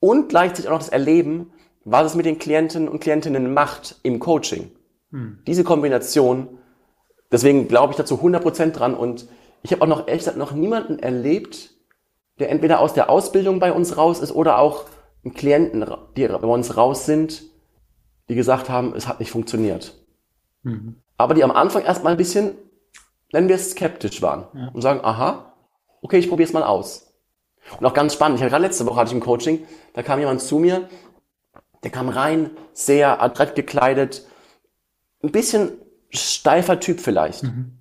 und 0.00 0.30
gleichzeitig 0.30 0.68
auch 0.68 0.72
noch 0.72 0.78
das 0.78 0.88
Erleben, 0.88 1.52
was 1.84 2.06
es 2.06 2.14
mit 2.14 2.24
den 2.24 2.38
Klienten 2.38 2.88
und 2.88 3.00
Klientinnen 3.00 3.52
macht 3.52 3.96
im 4.02 4.18
Coaching. 4.20 4.70
Hm. 5.10 5.40
Diese 5.46 5.64
Kombination, 5.64 6.59
deswegen 7.30 7.68
glaube 7.68 7.92
ich 7.92 7.96
dazu 7.96 8.16
100% 8.16 8.72
dran 8.72 8.94
und 8.94 9.26
ich 9.62 9.72
habe 9.72 9.82
auch 9.82 9.86
noch 9.86 10.06
ehrlich 10.06 10.20
gesagt 10.20 10.38
noch 10.38 10.52
niemanden 10.52 10.98
erlebt, 10.98 11.70
der 12.38 12.50
entweder 12.50 12.80
aus 12.80 12.94
der 12.94 13.10
Ausbildung 13.10 13.58
bei 13.58 13.72
uns 13.72 13.96
raus 13.96 14.20
ist 14.20 14.32
oder 14.32 14.58
auch 14.58 14.84
Klienten, 15.34 15.84
die 16.16 16.26
bei 16.26 16.36
uns 16.36 16.76
raus 16.76 17.04
sind, 17.04 17.42
die 18.28 18.34
gesagt 18.34 18.70
haben, 18.70 18.94
es 18.94 19.06
hat 19.06 19.20
nicht 19.20 19.30
funktioniert. 19.30 19.94
Mhm. 20.62 21.02
Aber 21.18 21.34
die 21.34 21.44
am 21.44 21.50
Anfang 21.50 21.84
erstmal 21.84 22.12
ein 22.12 22.16
bisschen, 22.16 22.54
nennen 23.32 23.48
wir 23.48 23.56
es 23.56 23.72
skeptisch 23.72 24.22
waren 24.22 24.46
ja. 24.54 24.68
und 24.72 24.80
sagen, 24.80 25.00
aha, 25.02 25.54
okay, 26.00 26.18
ich 26.18 26.28
probiere 26.28 26.48
es 26.48 26.54
mal 26.54 26.62
aus. 26.62 27.12
Und 27.78 27.84
auch 27.84 27.92
ganz 27.92 28.14
spannend, 28.14 28.38
ich 28.38 28.42
hatte 28.42 28.50
gerade 28.50 28.64
letzte 28.64 28.86
Woche 28.86 28.96
hatte 28.96 29.08
ich 29.08 29.14
im 29.14 29.20
Coaching, 29.20 29.66
da 29.92 30.02
kam 30.02 30.18
jemand 30.18 30.40
zu 30.40 30.58
mir, 30.58 30.88
der 31.82 31.90
kam 31.90 32.08
rein, 32.08 32.50
sehr 32.72 33.22
adrett 33.22 33.54
gekleidet, 33.54 34.26
ein 35.22 35.32
bisschen 35.32 35.72
steifer 36.10 36.80
Typ 36.80 37.00
vielleicht. 37.00 37.42
Mhm. 37.42 37.78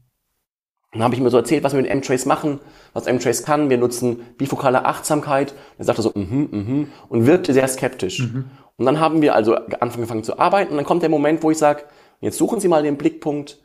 Dann 0.91 1.03
habe 1.03 1.13
ich 1.13 1.21
mir 1.21 1.29
so 1.29 1.37
erzählt, 1.37 1.63
was 1.63 1.73
wir 1.73 1.81
mit 1.81 1.91
M-Trace 1.91 2.25
machen, 2.25 2.59
was 2.93 3.05
M-Trace 3.05 3.43
kann. 3.43 3.69
Wir 3.69 3.77
nutzen 3.77 4.21
bifokale 4.37 4.85
Achtsamkeit. 4.85 5.53
Er 5.77 5.85
sagte 5.85 6.01
so, 6.01 6.11
mhm, 6.15 6.49
mhm, 6.51 6.87
und 7.09 7.27
wirkte 7.27 7.53
sehr 7.53 7.67
skeptisch. 7.67 8.19
Mhm. 8.19 8.45
Und 8.77 8.85
dann 8.85 8.99
haben 8.99 9.21
wir 9.21 9.35
also 9.35 9.55
angefangen 9.55 10.23
zu 10.23 10.39
arbeiten 10.39 10.71
und 10.71 10.77
dann 10.77 10.85
kommt 10.85 11.03
der 11.03 11.09
Moment, 11.09 11.43
wo 11.43 11.51
ich 11.51 11.57
sage, 11.57 11.83
jetzt 12.21 12.37
suchen 12.37 12.59
Sie 12.59 12.69
mal 12.69 12.81
den 12.81 12.97
Blickpunkt, 12.97 13.59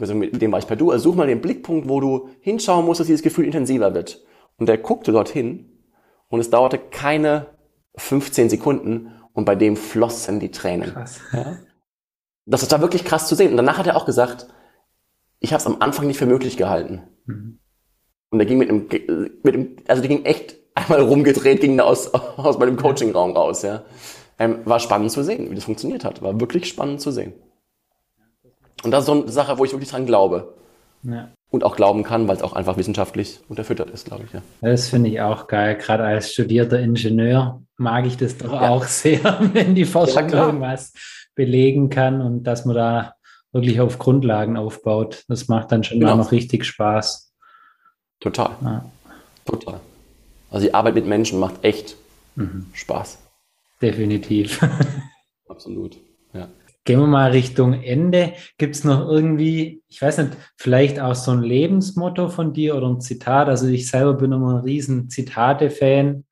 also 0.00 0.14
mit 0.14 0.40
dem 0.40 0.52
war 0.52 0.58
ich 0.58 0.66
bei 0.66 0.76
du, 0.76 0.90
also 0.90 1.10
such 1.10 1.16
mal 1.16 1.26
den 1.26 1.40
Blickpunkt, 1.40 1.88
wo 1.88 2.00
du 2.00 2.28
hinschauen 2.40 2.84
musst, 2.86 3.00
dass 3.00 3.08
dieses 3.08 3.22
Gefühl 3.22 3.46
intensiver 3.46 3.94
wird. 3.94 4.22
Und 4.56 4.68
der 4.68 4.78
guckte 4.78 5.12
dorthin 5.12 5.68
und 6.28 6.40
es 6.40 6.50
dauerte 6.50 6.78
keine 6.78 7.48
15 7.96 8.48
Sekunden 8.48 9.12
und 9.32 9.44
bei 9.44 9.56
dem 9.56 9.76
flossen 9.76 10.40
die 10.40 10.50
Tränen. 10.50 10.92
Krass. 10.92 11.20
Ja? 11.32 11.56
Das 12.46 12.70
war 12.70 12.80
wirklich 12.80 13.04
krass 13.04 13.26
zu 13.26 13.34
sehen. 13.34 13.52
Und 13.52 13.56
danach 13.56 13.78
hat 13.78 13.86
er 13.86 13.96
auch 13.96 14.06
gesagt, 14.06 14.46
ich 15.40 15.52
habe 15.52 15.60
es 15.60 15.66
am 15.66 15.76
Anfang 15.80 16.06
nicht 16.06 16.18
für 16.18 16.26
möglich 16.26 16.56
gehalten. 16.56 17.02
Mhm. 17.26 17.58
Und 18.30 18.40
er 18.40 18.46
ging 18.46 18.58
mit 18.58 18.68
einem, 18.68 18.88
mit 19.42 19.54
einem, 19.54 19.76
also 19.86 20.02
die 20.02 20.08
ging 20.08 20.24
echt 20.24 20.56
einmal 20.74 21.00
rumgedreht, 21.00 21.60
ging 21.60 21.78
aus, 21.80 22.12
aus 22.36 22.58
meinem 22.58 22.76
Coachingraum 22.76 23.32
raus, 23.32 23.62
ja. 23.62 23.82
Ähm, 24.38 24.58
war 24.64 24.80
spannend 24.80 25.12
zu 25.12 25.22
sehen, 25.22 25.50
wie 25.50 25.54
das 25.54 25.64
funktioniert 25.64 26.04
hat. 26.04 26.20
War 26.20 26.40
wirklich 26.40 26.66
spannend 26.66 27.00
zu 27.00 27.12
sehen. 27.12 27.34
Und 28.82 28.90
das 28.90 29.00
ist 29.00 29.06
so 29.06 29.12
eine 29.12 29.28
Sache, 29.28 29.58
wo 29.58 29.64
ich 29.64 29.72
wirklich 29.72 29.90
dran 29.90 30.06
glaube. 30.06 30.54
Ja. 31.04 31.28
Und 31.50 31.62
auch 31.62 31.76
glauben 31.76 32.02
kann, 32.02 32.26
weil 32.26 32.36
es 32.36 32.42
auch 32.42 32.54
einfach 32.54 32.76
wissenschaftlich 32.76 33.40
unterfüttert 33.48 33.90
ist, 33.90 34.06
glaube 34.06 34.24
ich. 34.24 34.32
Ja. 34.32 34.42
Das 34.60 34.88
finde 34.88 35.10
ich 35.10 35.20
auch 35.20 35.46
geil. 35.46 35.76
Gerade 35.76 36.02
als 36.02 36.32
studierter 36.32 36.80
Ingenieur 36.80 37.62
mag 37.76 38.06
ich 38.06 38.16
das 38.16 38.36
doch 38.36 38.52
ja. 38.52 38.70
auch 38.70 38.84
sehr, 38.84 39.20
wenn 39.52 39.74
die 39.76 39.84
Forschung 39.84 40.28
ja, 40.30 40.46
irgendwas 40.46 40.92
belegen 41.34 41.90
kann 41.90 42.20
und 42.20 42.44
dass 42.44 42.64
man 42.64 42.76
da 42.76 43.14
wirklich 43.52 43.80
auf 43.80 43.98
Grundlagen 43.98 44.56
aufbaut. 44.56 45.24
Das 45.28 45.48
macht 45.48 45.72
dann 45.72 45.84
schon 45.84 46.00
genau. 46.00 46.16
mal 46.16 46.22
noch 46.22 46.32
richtig 46.32 46.64
Spaß. 46.64 47.32
Total. 48.20 48.50
Ja. 48.62 48.84
Total. 49.44 49.80
Also 50.50 50.66
die 50.66 50.74
Arbeit 50.74 50.94
mit 50.94 51.06
Menschen 51.06 51.38
macht 51.38 51.64
echt 51.64 51.96
mhm. 52.36 52.66
Spaß. 52.72 53.18
Definitiv. 53.80 54.60
Absolut. 55.48 55.98
Ja. 56.32 56.48
Gehen 56.84 57.00
wir 57.00 57.06
mal 57.06 57.30
Richtung 57.30 57.74
Ende. 57.74 58.34
Gibt 58.58 58.74
es 58.74 58.84
noch 58.84 59.08
irgendwie, 59.08 59.82
ich 59.88 60.02
weiß 60.02 60.18
nicht, 60.18 60.32
vielleicht 60.56 61.00
auch 61.00 61.14
so 61.14 61.30
ein 61.30 61.42
Lebensmotto 61.42 62.28
von 62.28 62.52
dir 62.52 62.76
oder 62.76 62.88
ein 62.88 63.00
Zitat? 63.00 63.48
Also 63.48 63.68
ich 63.68 63.88
selber 63.88 64.14
bin 64.14 64.32
immer 64.32 64.58
ein 64.58 64.64
riesen 64.64 65.08
Zitate-Fan. 65.08 66.24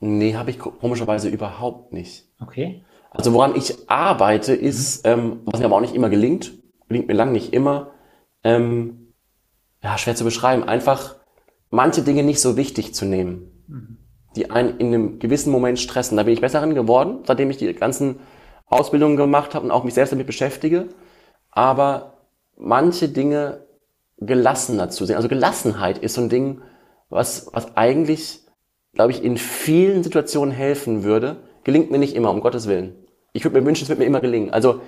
Nee, 0.00 0.34
habe 0.34 0.50
ich 0.50 0.58
komischerweise 0.58 1.28
überhaupt 1.28 1.92
nicht. 1.92 2.24
Okay. 2.40 2.82
Also 3.14 3.32
woran 3.32 3.56
ich 3.56 3.88
arbeite, 3.88 4.54
ist, 4.54 5.06
ähm, 5.06 5.40
was 5.44 5.60
mir 5.60 5.66
aber 5.66 5.76
auch 5.76 5.80
nicht 5.80 5.94
immer 5.94 6.10
gelingt, 6.10 6.52
gelingt 6.88 7.06
mir 7.06 7.14
lang 7.14 7.32
nicht 7.32 7.54
immer, 7.54 7.92
ähm, 8.42 9.14
ja, 9.82 9.96
schwer 9.96 10.16
zu 10.16 10.24
beschreiben, 10.24 10.64
einfach 10.64 11.16
manche 11.70 12.02
Dinge 12.02 12.24
nicht 12.24 12.40
so 12.40 12.56
wichtig 12.56 12.94
zu 12.94 13.04
nehmen, 13.04 13.96
die 14.36 14.50
einen 14.50 14.78
in 14.78 14.88
einem 14.88 15.18
gewissen 15.20 15.52
Moment 15.52 15.78
stressen. 15.78 16.16
Da 16.16 16.24
bin 16.24 16.34
ich 16.34 16.40
besser 16.40 16.60
drin 16.60 16.74
geworden, 16.74 17.20
seitdem 17.24 17.50
ich 17.50 17.56
die 17.56 17.72
ganzen 17.72 18.20
Ausbildungen 18.66 19.16
gemacht 19.16 19.54
habe 19.54 19.64
und 19.64 19.70
auch 19.70 19.84
mich 19.84 19.94
selbst 19.94 20.12
damit 20.12 20.26
beschäftige. 20.26 20.88
Aber 21.50 22.18
manche 22.56 23.08
Dinge 23.08 23.66
gelassener 24.18 24.90
zu 24.90 25.04
sehen. 25.04 25.16
Also 25.16 25.28
Gelassenheit 25.28 25.98
ist 25.98 26.14
so 26.14 26.20
ein 26.20 26.28
Ding, 26.28 26.62
was, 27.10 27.48
was 27.52 27.76
eigentlich, 27.76 28.40
glaube 28.92 29.12
ich, 29.12 29.22
in 29.22 29.36
vielen 29.36 30.02
Situationen 30.02 30.52
helfen 30.52 31.04
würde. 31.04 31.36
Gelingt 31.62 31.90
mir 31.90 31.98
nicht 31.98 32.16
immer, 32.16 32.30
um 32.30 32.40
Gottes 32.40 32.66
Willen. 32.66 33.03
Ich 33.34 33.44
würde 33.44 33.60
mir 33.60 33.66
wünschen, 33.66 33.82
es 33.82 33.88
wird 33.90 33.98
mir 33.98 34.06
immer 34.06 34.20
gelingen. 34.20 34.50
Also 34.50 34.80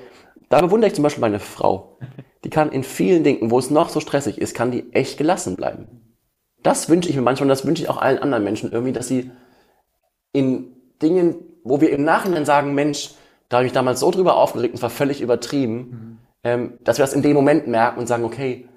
da 0.49 0.61
bewundere 0.61 0.89
ich 0.89 0.95
zum 0.95 1.03
Beispiel 1.03 1.21
meine 1.21 1.41
Frau. 1.41 1.99
Die 2.45 2.51
kann 2.51 2.71
in 2.71 2.85
vielen 2.85 3.25
Dingen, 3.25 3.51
wo 3.51 3.59
es 3.59 3.71
noch 3.71 3.89
so 3.89 4.01
stressig 4.01 4.39
ist, 4.39 4.55
kann 4.55 4.71
die 4.71 4.93
echt 4.93 5.19
gelassen 5.19 5.57
bleiben. 5.57 6.15
Das 6.63 6.89
wünsche 6.89 7.09
ich 7.11 7.17
mir 7.17 7.23
manchmal 7.23 7.47
und 7.47 7.51
das 7.51 7.67
wünsche 7.67 7.83
ich 7.83 7.91
auch 7.91 7.99
allen 7.99 8.19
anderen 8.19 8.45
Menschen 8.45 8.73
irgendwie, 8.73 8.93
dass 8.93 9.09
sie 9.09 9.31
in 10.33 10.73
Dingen, 11.03 11.37
wo 11.65 11.81
wir 11.81 11.91
im 11.91 12.05
Nachhinein 12.05 12.45
sagen, 12.45 12.75
Mensch, 12.75 13.15
da 13.49 13.59
habe 13.59 13.67
ich 13.67 13.73
damals 13.73 14.01
so 14.01 14.11
drüber 14.11 14.37
aufgeregt 14.37 14.73
und 14.73 14.77
es 14.77 14.83
war 14.83 14.91
völlig 14.91 15.21
übertrieben, 15.21 15.77
mhm. 15.77 16.19
ähm, 16.45 16.79
dass 16.85 16.99
wir 16.99 17.05
das 17.05 17.15
in 17.15 17.23
dem 17.23 17.35
Moment 17.35 17.67
merken 17.67 17.99
und 17.99 18.07
sagen, 18.07 18.25
okay, 18.25 18.69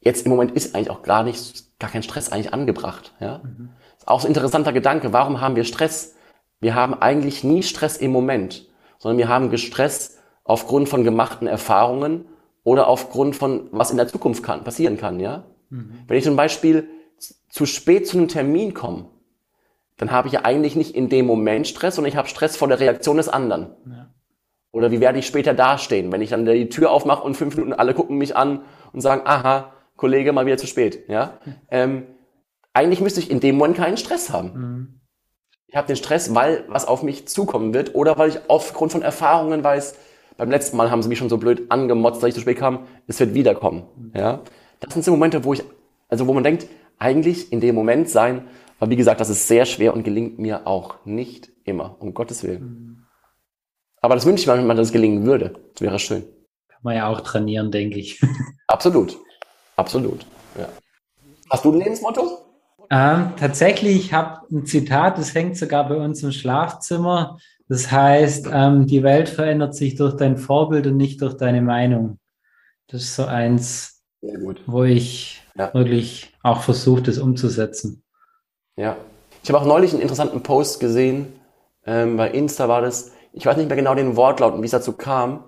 jetzt 0.00 0.26
im 0.26 0.30
Moment 0.30 0.52
ist 0.52 0.74
eigentlich 0.74 0.90
auch 0.90 1.02
gar 1.02 1.22
nicht, 1.22 1.78
gar 1.78 1.90
kein 1.90 2.02
Stress 2.02 2.30
eigentlich 2.30 2.52
angebracht. 2.52 3.14
Ja? 3.20 3.42
Mhm. 3.42 3.70
Ist 3.96 4.08
auch 4.08 4.20
so 4.20 4.26
ein 4.26 4.34
interessanter 4.34 4.72
Gedanke. 4.72 5.12
Warum 5.12 5.40
haben 5.40 5.56
wir 5.56 5.64
Stress? 5.64 6.15
Wir 6.60 6.74
haben 6.74 6.94
eigentlich 6.94 7.44
nie 7.44 7.62
Stress 7.62 7.96
im 7.96 8.12
Moment, 8.12 8.68
sondern 8.98 9.18
wir 9.18 9.28
haben 9.28 9.56
Stress 9.58 10.18
aufgrund 10.44 10.88
von 10.88 11.04
gemachten 11.04 11.46
Erfahrungen 11.46 12.26
oder 12.62 12.88
aufgrund 12.88 13.36
von, 13.36 13.68
was 13.72 13.90
in 13.90 13.96
der 13.96 14.08
Zukunft 14.08 14.42
kann, 14.42 14.64
passieren 14.64 14.96
kann, 14.96 15.20
ja? 15.20 15.44
Mhm. 15.70 16.04
Wenn 16.06 16.18
ich 16.18 16.24
zum 16.24 16.36
Beispiel 16.36 16.88
zu 17.48 17.66
spät 17.66 18.06
zu 18.06 18.18
einem 18.18 18.28
Termin 18.28 18.74
komme, 18.74 19.06
dann 19.96 20.10
habe 20.10 20.28
ich 20.28 20.34
ja 20.34 20.44
eigentlich 20.44 20.76
nicht 20.76 20.94
in 20.94 21.08
dem 21.08 21.26
Moment 21.26 21.66
Stress, 21.66 21.96
sondern 21.96 22.10
ich 22.10 22.16
habe 22.16 22.28
Stress 22.28 22.56
vor 22.56 22.68
der 22.68 22.80
Reaktion 22.80 23.16
des 23.16 23.28
anderen. 23.28 23.74
Ja. 23.88 24.10
Oder 24.72 24.90
wie 24.90 25.00
werde 25.00 25.18
ich 25.18 25.26
später 25.26 25.54
dastehen, 25.54 26.12
wenn 26.12 26.20
ich 26.20 26.30
dann 26.30 26.44
die 26.44 26.68
Tür 26.68 26.90
aufmache 26.90 27.22
und 27.22 27.34
fünf 27.34 27.56
Minuten 27.56 27.72
alle 27.72 27.94
gucken 27.94 28.18
mich 28.18 28.36
an 28.36 28.62
und 28.92 29.00
sagen, 29.00 29.22
aha, 29.24 29.72
Kollege, 29.96 30.32
mal 30.32 30.44
wieder 30.44 30.58
zu 30.58 30.66
spät. 30.66 31.08
Ja? 31.08 31.38
Ähm, 31.70 32.06
eigentlich 32.74 33.00
müsste 33.00 33.20
ich 33.20 33.30
in 33.30 33.40
dem 33.40 33.56
Moment 33.56 33.78
keinen 33.78 33.96
Stress 33.96 34.30
haben. 34.30 34.52
Mhm 34.52 35.00
habe 35.76 35.86
den 35.86 35.96
Stress, 35.96 36.34
weil 36.34 36.64
was 36.68 36.86
auf 36.86 37.02
mich 37.02 37.28
zukommen 37.28 37.74
wird 37.74 37.94
oder 37.94 38.18
weil 38.18 38.30
ich 38.30 38.38
aufgrund 38.48 38.92
von 38.92 39.02
Erfahrungen 39.02 39.62
weiß, 39.62 39.96
beim 40.36 40.50
letzten 40.50 40.76
Mal 40.76 40.90
haben 40.90 41.02
sie 41.02 41.08
mich 41.08 41.18
schon 41.18 41.28
so 41.28 41.38
blöd 41.38 41.70
angemotzt, 41.70 42.22
dass 42.22 42.28
ich 42.28 42.34
zu 42.34 42.40
spät 42.40 42.58
kam, 42.58 42.86
es 43.06 43.18
wird 43.20 43.34
wiederkommen. 43.34 43.84
Ja? 44.14 44.40
Das 44.80 44.92
sind 44.92 45.04
so 45.04 45.10
Momente, 45.12 45.44
wo 45.44 45.54
ich, 45.54 45.62
also 46.08 46.26
wo 46.26 46.32
man 46.34 46.44
denkt, 46.44 46.66
eigentlich 46.98 47.52
in 47.52 47.60
dem 47.60 47.74
Moment 47.74 48.08
sein, 48.08 48.48
aber 48.78 48.90
wie 48.90 48.96
gesagt, 48.96 49.20
das 49.20 49.30
ist 49.30 49.48
sehr 49.48 49.64
schwer 49.64 49.94
und 49.94 50.02
gelingt 50.02 50.38
mir 50.38 50.66
auch 50.66 50.96
nicht 51.04 51.50
immer, 51.64 51.96
um 52.00 52.12
Gottes 52.12 52.42
Willen. 52.42 53.06
Aber 54.00 54.14
das 54.14 54.26
wünsche 54.26 54.42
ich 54.42 54.46
mir, 54.46 54.58
wenn 54.58 54.66
man 54.66 54.76
das 54.76 54.92
gelingen 54.92 55.24
würde. 55.24 55.54
Das 55.72 55.80
wäre 55.80 55.98
schön. 55.98 56.22
Kann 56.68 56.80
man 56.82 56.96
ja 56.96 57.08
auch 57.08 57.20
trainieren, 57.20 57.70
denke 57.70 57.98
ich. 57.98 58.20
Absolut. 58.66 59.18
Absolut. 59.76 60.26
Ja. 60.58 60.68
Hast 61.50 61.64
du 61.64 61.72
ein 61.72 61.78
Lebensmotto? 61.78 62.45
Ähm, 62.90 63.32
tatsächlich, 63.36 63.96
ich 63.96 64.12
habe 64.12 64.46
ein 64.50 64.66
Zitat, 64.66 65.18
das 65.18 65.34
hängt 65.34 65.56
sogar 65.56 65.88
bei 65.88 65.96
uns 65.96 66.22
im 66.22 66.32
Schlafzimmer. 66.32 67.38
Das 67.68 67.90
heißt, 67.90 68.48
ähm, 68.52 68.86
die 68.86 69.02
Welt 69.02 69.28
verändert 69.28 69.74
sich 69.74 69.96
durch 69.96 70.16
dein 70.16 70.36
Vorbild 70.36 70.86
und 70.86 70.96
nicht 70.96 71.20
durch 71.20 71.36
deine 71.36 71.62
Meinung. 71.62 72.18
Das 72.86 73.02
ist 73.02 73.16
so 73.16 73.24
eins, 73.24 74.02
wo 74.66 74.84
ich 74.84 75.42
ja. 75.56 75.74
wirklich 75.74 76.32
auch 76.42 76.62
versuche, 76.62 77.02
das 77.02 77.18
umzusetzen. 77.18 78.04
Ja, 78.76 78.96
ich 79.42 79.48
habe 79.50 79.60
auch 79.60 79.66
neulich 79.66 79.92
einen 79.92 80.02
interessanten 80.02 80.42
Post 80.42 80.80
gesehen. 80.80 81.32
Ähm, 81.84 82.16
bei 82.16 82.30
Insta 82.30 82.68
war 82.68 82.82
das, 82.82 83.12
ich 83.32 83.46
weiß 83.46 83.56
nicht 83.56 83.68
mehr 83.68 83.76
genau 83.76 83.94
den 83.94 84.16
Wortlaut 84.16 84.54
und 84.54 84.62
wie 84.62 84.66
es 84.66 84.72
dazu 84.72 84.92
kam. 84.92 85.44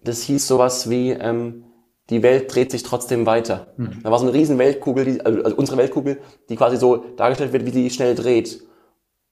Das 0.00 0.22
hieß 0.22 0.46
sowas 0.46 0.90
wie, 0.90 1.10
ähm, 1.10 1.64
die 2.10 2.22
Welt 2.22 2.54
dreht 2.54 2.70
sich 2.70 2.82
trotzdem 2.82 3.26
weiter. 3.26 3.68
Mhm. 3.76 4.00
Da 4.02 4.10
war 4.10 4.18
so 4.18 4.26
eine 4.26 4.34
riesen 4.34 4.58
Weltkugel, 4.58 5.04
die, 5.04 5.20
also, 5.20 5.42
also 5.42 5.56
unsere 5.56 5.78
Weltkugel, 5.78 6.20
die 6.48 6.56
quasi 6.56 6.76
so 6.76 6.96
dargestellt 7.16 7.52
wird, 7.52 7.66
wie 7.66 7.70
sie 7.70 7.90
schnell 7.90 8.14
dreht. 8.14 8.60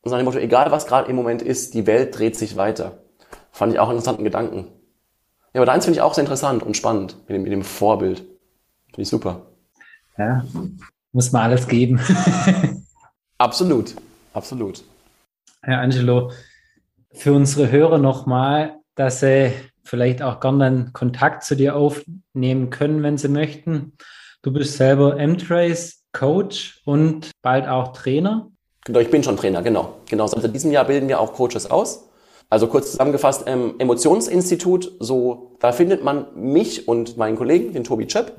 Und 0.03 0.11
so 0.11 0.11
nach 0.11 0.19
dem 0.19 0.25
Motto, 0.25 0.39
egal 0.39 0.71
was 0.71 0.87
gerade 0.87 1.09
im 1.09 1.17
Moment 1.17 1.41
ist, 1.41 1.75
die 1.75 1.87
Welt 1.87 2.19
dreht 2.19 2.37
sich 2.37 2.57
weiter. 2.57 2.99
Fand 3.53 3.73
ich 3.73 3.79
auch 3.79 3.89
einen 3.89 3.99
interessanten 3.99 4.25
Gedanken. 4.25 4.67
Ja, 5.53 5.61
aber 5.61 5.67
deins 5.67 5.85
finde 5.85 5.99
ich 5.99 6.03
auch 6.03 6.15
sehr 6.15 6.25
interessant 6.25 6.63
und 6.63 6.77
spannend, 6.77 7.17
mit 7.29 7.37
dem, 7.37 7.43
mit 7.43 7.53
dem 7.53 7.63
Vorbild. 7.63 8.19
Finde 8.87 9.03
ich 9.03 9.09
super. 9.09 9.47
Ja, 10.19 10.45
muss 11.13 11.31
man 11.31 11.43
alles 11.43 11.69
geben. 11.69 12.01
absolut, 13.39 13.95
absolut. 14.33 14.85
Herr 15.63 15.81
Angelo, 15.81 16.33
für 17.13 17.33
unsere 17.33 17.71
Hörer 17.71 17.99
nochmal, 17.99 18.81
dass 18.97 19.21
sie 19.21 19.53
vielleicht 19.85 20.23
auch 20.23 20.41
gerne 20.41 20.65
einen 20.65 20.93
Kontakt 20.93 21.45
zu 21.45 21.55
dir 21.55 21.77
aufnehmen 21.77 22.71
können, 22.71 23.03
wenn 23.03 23.19
sie 23.19 23.29
möchten. 23.29 23.93
Du 24.43 24.53
bist 24.53 24.77
selber 24.77 25.19
M-Trace 25.19 26.05
Coach 26.13 26.81
und 26.85 27.31
bald 27.43 27.69
auch 27.69 27.93
Trainer. 27.93 28.51
Genau, 28.85 29.01
ich 29.01 29.11
bin 29.11 29.23
schon 29.23 29.37
Trainer, 29.37 29.63
genau. 29.63 29.97
Genau, 30.09 30.27
seit 30.27 30.55
diesem 30.55 30.71
Jahr 30.71 30.85
bilden 30.85 31.09
wir 31.09 31.21
auch 31.21 31.33
Coaches 31.33 31.71
aus. 31.71 32.09
Also 32.51 32.67
kurz 32.67 32.93
zusammengefasst, 32.93 33.45
ähm, 33.47 33.75
Emotionsinstitut, 33.79 34.93
so, 35.01 35.57
da 35.61 35.73
findet 35.73 36.05
man 36.05 36.27
mich 36.35 36.87
und 36.87 37.17
meinen 37.17 37.37
Kollegen, 37.37 37.73
den 37.73 37.85
Tobi 37.85 38.07
Chöpp, 38.07 38.33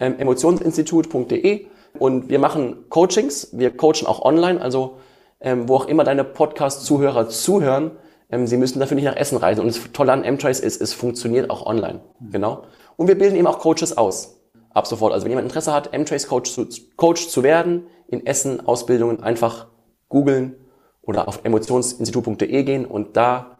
ähm, 0.00 0.18
emotionsinstitut.de 0.18 1.66
und 1.98 2.28
wir 2.28 2.38
machen 2.38 2.88
Coachings, 2.88 3.50
wir 3.52 3.76
coachen 3.76 4.06
auch 4.06 4.22
online, 4.22 4.60
also 4.60 4.96
ähm, 5.40 5.68
wo 5.68 5.76
auch 5.76 5.86
immer 5.86 6.04
deine 6.04 6.24
Podcast-Zuhörer 6.24 7.28
zuhören, 7.28 7.92
ähm, 8.34 8.46
sie 8.46 8.56
müssen 8.56 8.80
dafür 8.80 8.96
nicht 8.96 9.04
nach 9.04 9.16
Essen 9.16 9.38
reisen. 9.38 9.60
Und 9.60 9.68
das 9.68 9.80
Tolle 9.92 10.12
an 10.12 10.24
M-Trace 10.24 10.60
ist, 10.60 10.80
es 10.80 10.92
funktioniert 10.92 11.50
auch 11.50 11.66
online. 11.66 12.00
Genau. 12.32 12.64
Und 12.96 13.08
wir 13.08 13.16
bilden 13.16 13.36
eben 13.36 13.46
auch 13.46 13.60
Coaches 13.60 13.96
aus. 13.96 14.40
Ab 14.70 14.86
sofort. 14.86 15.12
Also 15.12 15.24
wenn 15.24 15.30
jemand 15.30 15.46
Interesse 15.46 15.72
hat, 15.72 15.94
M-Trace 15.94 16.26
Coach 16.26 16.52
zu, 16.52 16.66
Coach 16.96 17.28
zu 17.28 17.42
werden, 17.42 17.86
in 18.08 18.26
Essen 18.26 18.66
Ausbildungen 18.66 19.22
einfach 19.22 19.68
googeln 20.08 20.56
oder 21.02 21.28
auf 21.28 21.40
emotionsinstitut.de 21.44 22.62
gehen 22.64 22.84
und 22.84 23.16
da 23.16 23.58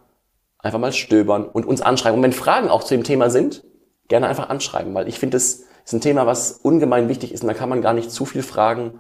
einfach 0.59 0.79
mal 0.79 0.93
stöbern 0.93 1.45
und 1.45 1.67
uns 1.67 1.81
anschreiben. 1.81 2.19
Und 2.19 2.25
wenn 2.25 2.33
Fragen 2.33 2.69
auch 2.69 2.83
zu 2.83 2.95
dem 2.95 3.05
Thema 3.05 3.31
sind, 3.31 3.65
gerne 4.09 4.27
einfach 4.27 4.49
anschreiben, 4.49 4.95
weil 4.95 5.09
ich 5.09 5.19
finde, 5.19 5.37
es 5.37 5.65
ist 5.85 5.93
ein 5.93 6.01
Thema, 6.01 6.27
was 6.27 6.53
ungemein 6.53 7.09
wichtig 7.09 7.33
ist 7.33 7.43
und 7.43 7.49
da 7.49 7.55
kann 7.55 7.69
man 7.69 7.83
gar 7.83 7.93
nicht 7.93 8.11
zu 8.11 8.25
viel 8.25 8.43
fragen 8.43 8.99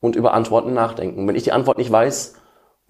und 0.00 0.14
über 0.14 0.34
Antworten 0.34 0.72
nachdenken. 0.74 1.26
Wenn 1.26 1.36
ich 1.36 1.44
die 1.44 1.52
Antwort 1.52 1.78
nicht 1.78 1.90
weiß, 1.90 2.34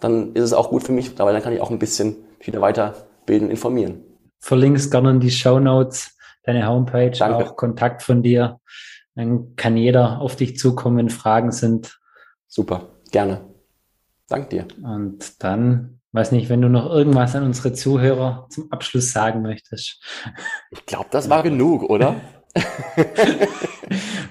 dann 0.01 0.35
ist 0.35 0.43
es 0.43 0.53
auch 0.53 0.71
gut 0.71 0.83
für 0.83 0.93
mich, 0.93 1.19
weil 1.19 1.33
dann 1.33 1.43
kann 1.43 1.53
ich 1.53 1.61
auch 1.61 1.71
ein 1.71 1.79
bisschen 1.79 2.26
wieder 2.41 2.61
weiterbilden, 2.61 3.51
informieren. 3.51 4.03
Verlinkst 4.39 4.91
gerne 4.91 5.11
in 5.11 5.21
die 5.21 5.31
Show 5.31 5.59
Notes 5.59 6.17
deine 6.47 6.67
Homepage, 6.67 7.11
Danke. 7.11 7.37
auch 7.37 7.57
Kontakt 7.57 8.03
von 8.03 8.23
dir. 8.23 8.61
Dann 9.15 9.57
kann 9.57 9.77
jeder 9.77 10.21
auf 10.21 10.37
dich 10.37 10.59
zukommen, 10.59 10.99
wenn 10.99 11.11
Fragen 11.11 11.51
sind. 11.53 11.99
Super, 12.47 12.91
gerne. 13.11 13.41
Dank 14.29 14.51
dir. 14.51 14.67
Und 14.83 15.43
dann, 15.43 16.01
weiß 16.13 16.33
nicht, 16.33 16.49
wenn 16.49 16.61
du 16.61 16.69
noch 16.69 16.91
irgendwas 16.91 17.35
an 17.35 17.45
unsere 17.45 17.73
Zuhörer 17.73 18.47
zum 18.51 18.71
Abschluss 18.73 19.13
sagen 19.13 19.43
möchtest. 19.43 20.03
Ich 20.71 20.85
glaube, 20.87 21.07
das 21.11 21.31
war 21.31 21.43
genug, 21.43 21.83
oder? 21.85 22.17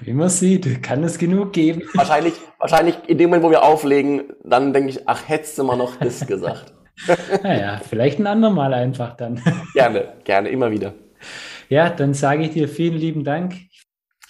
Wie 0.02 0.12
man 0.12 0.28
sieht, 0.28 0.82
kann 0.82 1.02
es 1.04 1.18
genug 1.18 1.52
geben. 1.52 1.82
Wahrscheinlich, 1.94 2.34
wahrscheinlich 2.58 2.96
in 3.06 3.18
dem 3.18 3.30
Moment, 3.30 3.44
wo 3.44 3.50
wir 3.50 3.62
auflegen, 3.62 4.32
dann 4.44 4.72
denke 4.72 4.90
ich, 4.90 5.08
ach, 5.08 5.28
hättest 5.28 5.58
du 5.58 5.64
mal 5.64 5.76
noch 5.76 5.96
das 5.96 6.26
gesagt. 6.26 6.72
naja, 7.42 7.80
vielleicht 7.86 8.18
ein 8.18 8.26
andermal 8.26 8.74
einfach 8.74 9.16
dann. 9.16 9.40
Gerne, 9.74 10.14
gerne, 10.24 10.48
immer 10.48 10.70
wieder. 10.70 10.94
Ja, 11.68 11.90
dann 11.90 12.14
sage 12.14 12.44
ich 12.44 12.50
dir 12.50 12.68
vielen 12.68 12.96
lieben 12.96 13.24
Dank. 13.24 13.54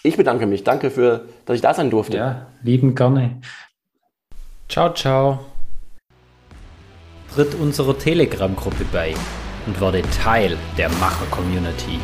Ich 0.02 0.16
bedanke 0.16 0.46
mich. 0.46 0.64
Danke 0.64 0.90
für, 0.90 1.28
dass 1.44 1.56
ich 1.56 1.62
da 1.62 1.74
sein 1.74 1.90
durfte. 1.90 2.16
Ja, 2.16 2.46
lieben 2.62 2.94
gerne. 2.94 3.40
Ciao, 4.68 4.92
ciao. 4.92 5.40
Tritt 7.34 7.54
unserer 7.54 7.96
Telegram-Gruppe 7.98 8.84
bei 8.92 9.14
und 9.66 9.80
werde 9.80 10.02
Teil 10.22 10.56
der 10.78 10.88
Macher-Community. 10.88 12.00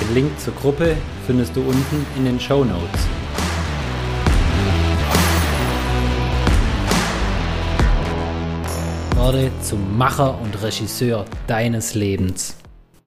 Den 0.00 0.14
Link 0.14 0.40
zur 0.40 0.54
Gruppe 0.54 0.96
findest 1.26 1.54
du 1.54 1.60
unten 1.60 2.06
in 2.16 2.24
den 2.24 2.40
Show 2.40 2.64
Notes. 2.64 3.08
Werde 9.24 9.50
zum 9.62 9.96
Macher 9.96 10.38
und 10.42 10.62
Regisseur 10.62 11.24
deines 11.46 11.94
Lebens. 11.94 12.58